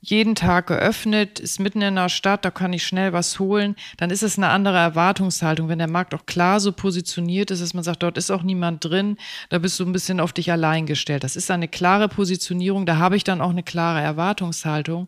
jeden 0.00 0.34
Tag 0.34 0.66
geöffnet, 0.68 1.38
ist 1.38 1.60
mitten 1.60 1.82
in 1.82 1.96
der 1.96 2.08
Stadt, 2.08 2.44
da 2.44 2.50
kann 2.50 2.72
ich 2.72 2.86
schnell 2.86 3.12
was 3.12 3.38
holen, 3.38 3.76
dann 3.98 4.10
ist 4.10 4.22
es 4.22 4.38
eine 4.38 4.48
andere 4.48 4.78
Erwartungshaltung. 4.78 5.68
Wenn 5.68 5.78
der 5.78 5.90
Markt 5.90 6.14
auch 6.14 6.24
klar 6.24 6.58
so 6.58 6.72
positioniert 6.72 7.50
ist, 7.50 7.60
dass 7.60 7.74
man 7.74 7.84
sagt, 7.84 8.02
dort 8.02 8.16
ist 8.16 8.30
auch 8.30 8.42
niemand 8.42 8.84
drin, 8.84 9.18
da 9.50 9.58
bist 9.58 9.78
du 9.78 9.84
ein 9.84 9.92
bisschen 9.92 10.20
auf 10.20 10.32
dich 10.32 10.50
allein 10.50 10.86
gestellt. 10.86 11.22
Das 11.22 11.36
ist 11.36 11.50
eine 11.50 11.68
klare 11.68 12.08
Positionierung, 12.08 12.86
da 12.86 12.96
habe 12.96 13.16
ich 13.16 13.24
dann 13.24 13.42
auch 13.42 13.50
eine 13.50 13.62
klare 13.62 14.00
Erwartungshaltung. 14.00 15.06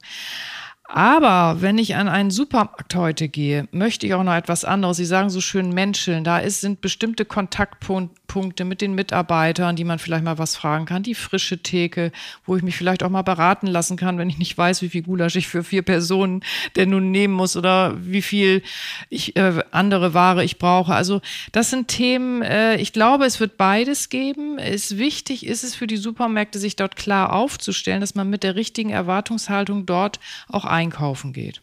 Aber 0.84 1.62
wenn 1.62 1.78
ich 1.78 1.94
an 1.94 2.08
einen 2.08 2.30
Supermarkt 2.30 2.94
heute 2.94 3.28
gehe, 3.28 3.66
möchte 3.72 4.06
ich 4.06 4.12
auch 4.12 4.24
noch 4.24 4.34
etwas 4.34 4.66
anderes. 4.66 4.98
Sie 4.98 5.06
sagen 5.06 5.30
so 5.30 5.40
schön 5.40 5.70
Menschen, 5.72 6.22
da 6.22 6.38
ist, 6.38 6.60
sind 6.60 6.82
bestimmte 6.82 7.24
Kontaktpunkte 7.24 8.20
mit 8.36 8.80
den 8.80 8.94
Mitarbeitern, 8.94 9.74
die 9.74 9.84
man 9.84 9.98
vielleicht 9.98 10.24
mal 10.24 10.38
was 10.38 10.54
fragen 10.54 10.84
kann. 10.84 11.02
Die 11.02 11.14
frische 11.14 11.58
Theke, 11.58 12.12
wo 12.44 12.56
ich 12.56 12.62
mich 12.62 12.76
vielleicht 12.76 13.02
auch 13.02 13.10
mal 13.10 13.22
beraten 13.22 13.66
lassen 13.66 13.96
kann, 13.96 14.18
wenn 14.18 14.28
ich 14.28 14.38
nicht 14.38 14.56
weiß, 14.56 14.82
wie 14.82 14.90
viel 14.90 15.02
Gulasch 15.02 15.36
ich 15.36 15.48
für 15.48 15.64
vier 15.64 15.82
Personen 15.82 16.44
denn 16.76 16.90
nun 16.90 17.10
nehmen 17.10 17.34
muss 17.34 17.56
oder 17.56 17.96
wie 17.98 18.22
viel 18.22 18.62
ich, 19.08 19.36
äh, 19.36 19.62
andere 19.70 20.14
Ware 20.14 20.44
ich 20.44 20.58
brauche. 20.58 20.94
Also 20.94 21.20
das 21.52 21.70
sind 21.70 21.88
Themen, 21.88 22.42
äh, 22.42 22.76
ich 22.76 22.92
glaube, 22.92 23.24
es 23.24 23.40
wird 23.40 23.56
beides 23.56 24.10
geben. 24.10 24.58
Es 24.58 24.98
wichtig 24.98 25.46
ist 25.46 25.64
es 25.64 25.74
für 25.74 25.86
die 25.86 25.96
Supermärkte, 25.96 26.58
sich 26.58 26.76
dort 26.76 26.96
klar 26.96 27.32
aufzustellen, 27.32 28.00
dass 28.00 28.14
man 28.14 28.28
mit 28.28 28.42
der 28.42 28.56
richtigen 28.56 28.90
Erwartungshaltung 28.90 29.86
dort 29.86 30.20
auch 30.48 30.64
ein 30.64 30.82
einkaufen 30.82 31.32
geht. 31.32 31.60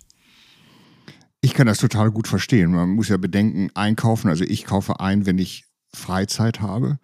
Ich 1.42 1.54
kann 1.54 1.68
das 1.68 1.78
total 1.78 2.12
gut 2.12 2.28
verstehen. 2.28 2.72
Man 2.72 2.90
muss 2.90 3.10
ja 3.10 3.18
bedenken, 3.18 3.70
einkaufen, 3.74 4.30
also 4.30 4.44
ich 4.44 4.66
kaufe 4.66 5.00
ein, 5.00 5.26
wenn 5.26 5.38
ich 5.38 5.66
Freizeit 5.94 6.62
habe. 6.62 7.00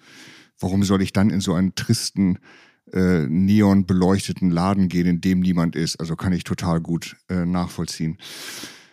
Warum 0.59 0.83
soll 0.83 1.01
ich 1.01 1.13
dann 1.13 1.29
in 1.29 1.41
so 1.41 1.53
einen 1.53 1.75
tristen, 1.75 2.39
äh, 2.93 3.25
neon 3.27 3.85
Laden 3.87 4.89
gehen, 4.89 5.07
in 5.07 5.21
dem 5.21 5.39
niemand 5.39 5.75
ist? 5.75 5.99
Also 5.99 6.15
kann 6.15 6.33
ich 6.33 6.43
total 6.43 6.81
gut 6.81 7.17
äh, 7.29 7.45
nachvollziehen. 7.45 8.17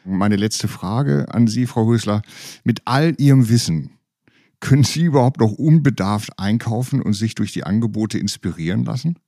Meine 0.05 0.37
letzte 0.37 0.66
Frage 0.66 1.26
an 1.33 1.46
Sie, 1.46 1.66
Frau 1.66 1.87
Hösler. 1.87 2.22
Mit 2.64 2.83
all 2.87 3.14
Ihrem 3.18 3.48
Wissen, 3.48 3.98
können 4.59 4.85
Sie 4.85 5.02
überhaupt 5.02 5.40
noch 5.40 5.52
unbedarft 5.52 6.38
einkaufen 6.38 7.02
und 7.02 7.12
sich 7.14 7.35
durch 7.35 7.52
die 7.52 7.64
Angebote 7.64 8.18
inspirieren 8.18 8.85
lassen? 8.85 9.18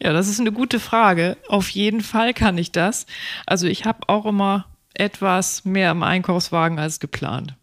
Ja, 0.00 0.12
das 0.12 0.28
ist 0.28 0.40
eine 0.40 0.52
gute 0.52 0.78
Frage. 0.78 1.36
Auf 1.48 1.68
jeden 1.70 2.02
Fall 2.02 2.32
kann 2.34 2.56
ich 2.56 2.70
das. 2.70 3.06
Also 3.46 3.66
ich 3.66 3.84
habe 3.84 4.08
auch 4.08 4.26
immer 4.26 4.66
etwas 4.94 5.64
mehr 5.64 5.90
im 5.90 6.02
Einkaufswagen 6.02 6.78
als 6.78 7.00
geplant. 7.00 7.56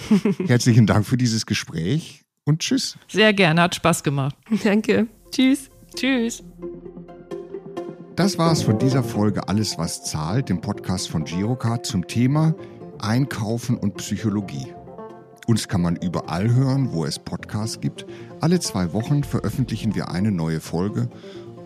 Herzlichen 0.46 0.86
Dank 0.86 1.06
für 1.06 1.16
dieses 1.16 1.46
Gespräch 1.46 2.24
und 2.44 2.60
tschüss. 2.60 2.98
Sehr 3.08 3.32
gerne, 3.32 3.62
hat 3.62 3.74
Spaß 3.74 4.02
gemacht. 4.02 4.36
Danke. 4.64 5.06
Tschüss. 5.30 5.70
Tschüss. 5.94 6.42
Das 8.16 8.38
war 8.38 8.52
es 8.52 8.62
von 8.62 8.78
dieser 8.78 9.04
Folge 9.04 9.48
Alles, 9.48 9.78
was 9.78 10.04
zahlt, 10.04 10.48
dem 10.48 10.60
Podcast 10.60 11.08
von 11.08 11.24
Girocard 11.24 11.86
zum 11.86 12.06
Thema 12.06 12.54
Einkaufen 12.98 13.76
und 13.76 13.96
Psychologie. 13.98 14.66
Uns 15.46 15.68
kann 15.68 15.80
man 15.80 15.96
überall 15.96 16.52
hören, 16.52 16.92
wo 16.92 17.04
es 17.04 17.18
Podcasts 17.18 17.80
gibt. 17.80 18.06
Alle 18.40 18.60
zwei 18.60 18.92
Wochen 18.92 19.22
veröffentlichen 19.24 19.94
wir 19.94 20.10
eine 20.10 20.30
neue 20.30 20.60
Folge 20.60 21.08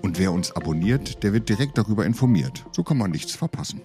und 0.02 0.18
wer 0.18 0.32
uns 0.32 0.54
abonniert, 0.54 1.22
der 1.22 1.32
wird 1.32 1.48
direkt 1.48 1.78
darüber 1.78 2.04
informiert. 2.04 2.64
So 2.72 2.82
kann 2.82 2.98
man 2.98 3.10
nichts 3.10 3.34
verpassen. 3.34 3.80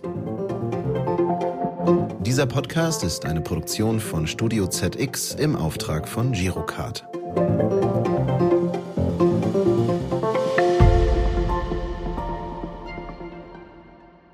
Dieser 2.27 2.45
Podcast 2.45 3.05
ist 3.05 3.23
eine 3.23 3.39
Produktion 3.39 4.01
von 4.01 4.27
Studio 4.27 4.67
ZX 4.67 5.35
im 5.35 5.55
Auftrag 5.55 6.09
von 6.09 6.33
Girocard. 6.33 7.07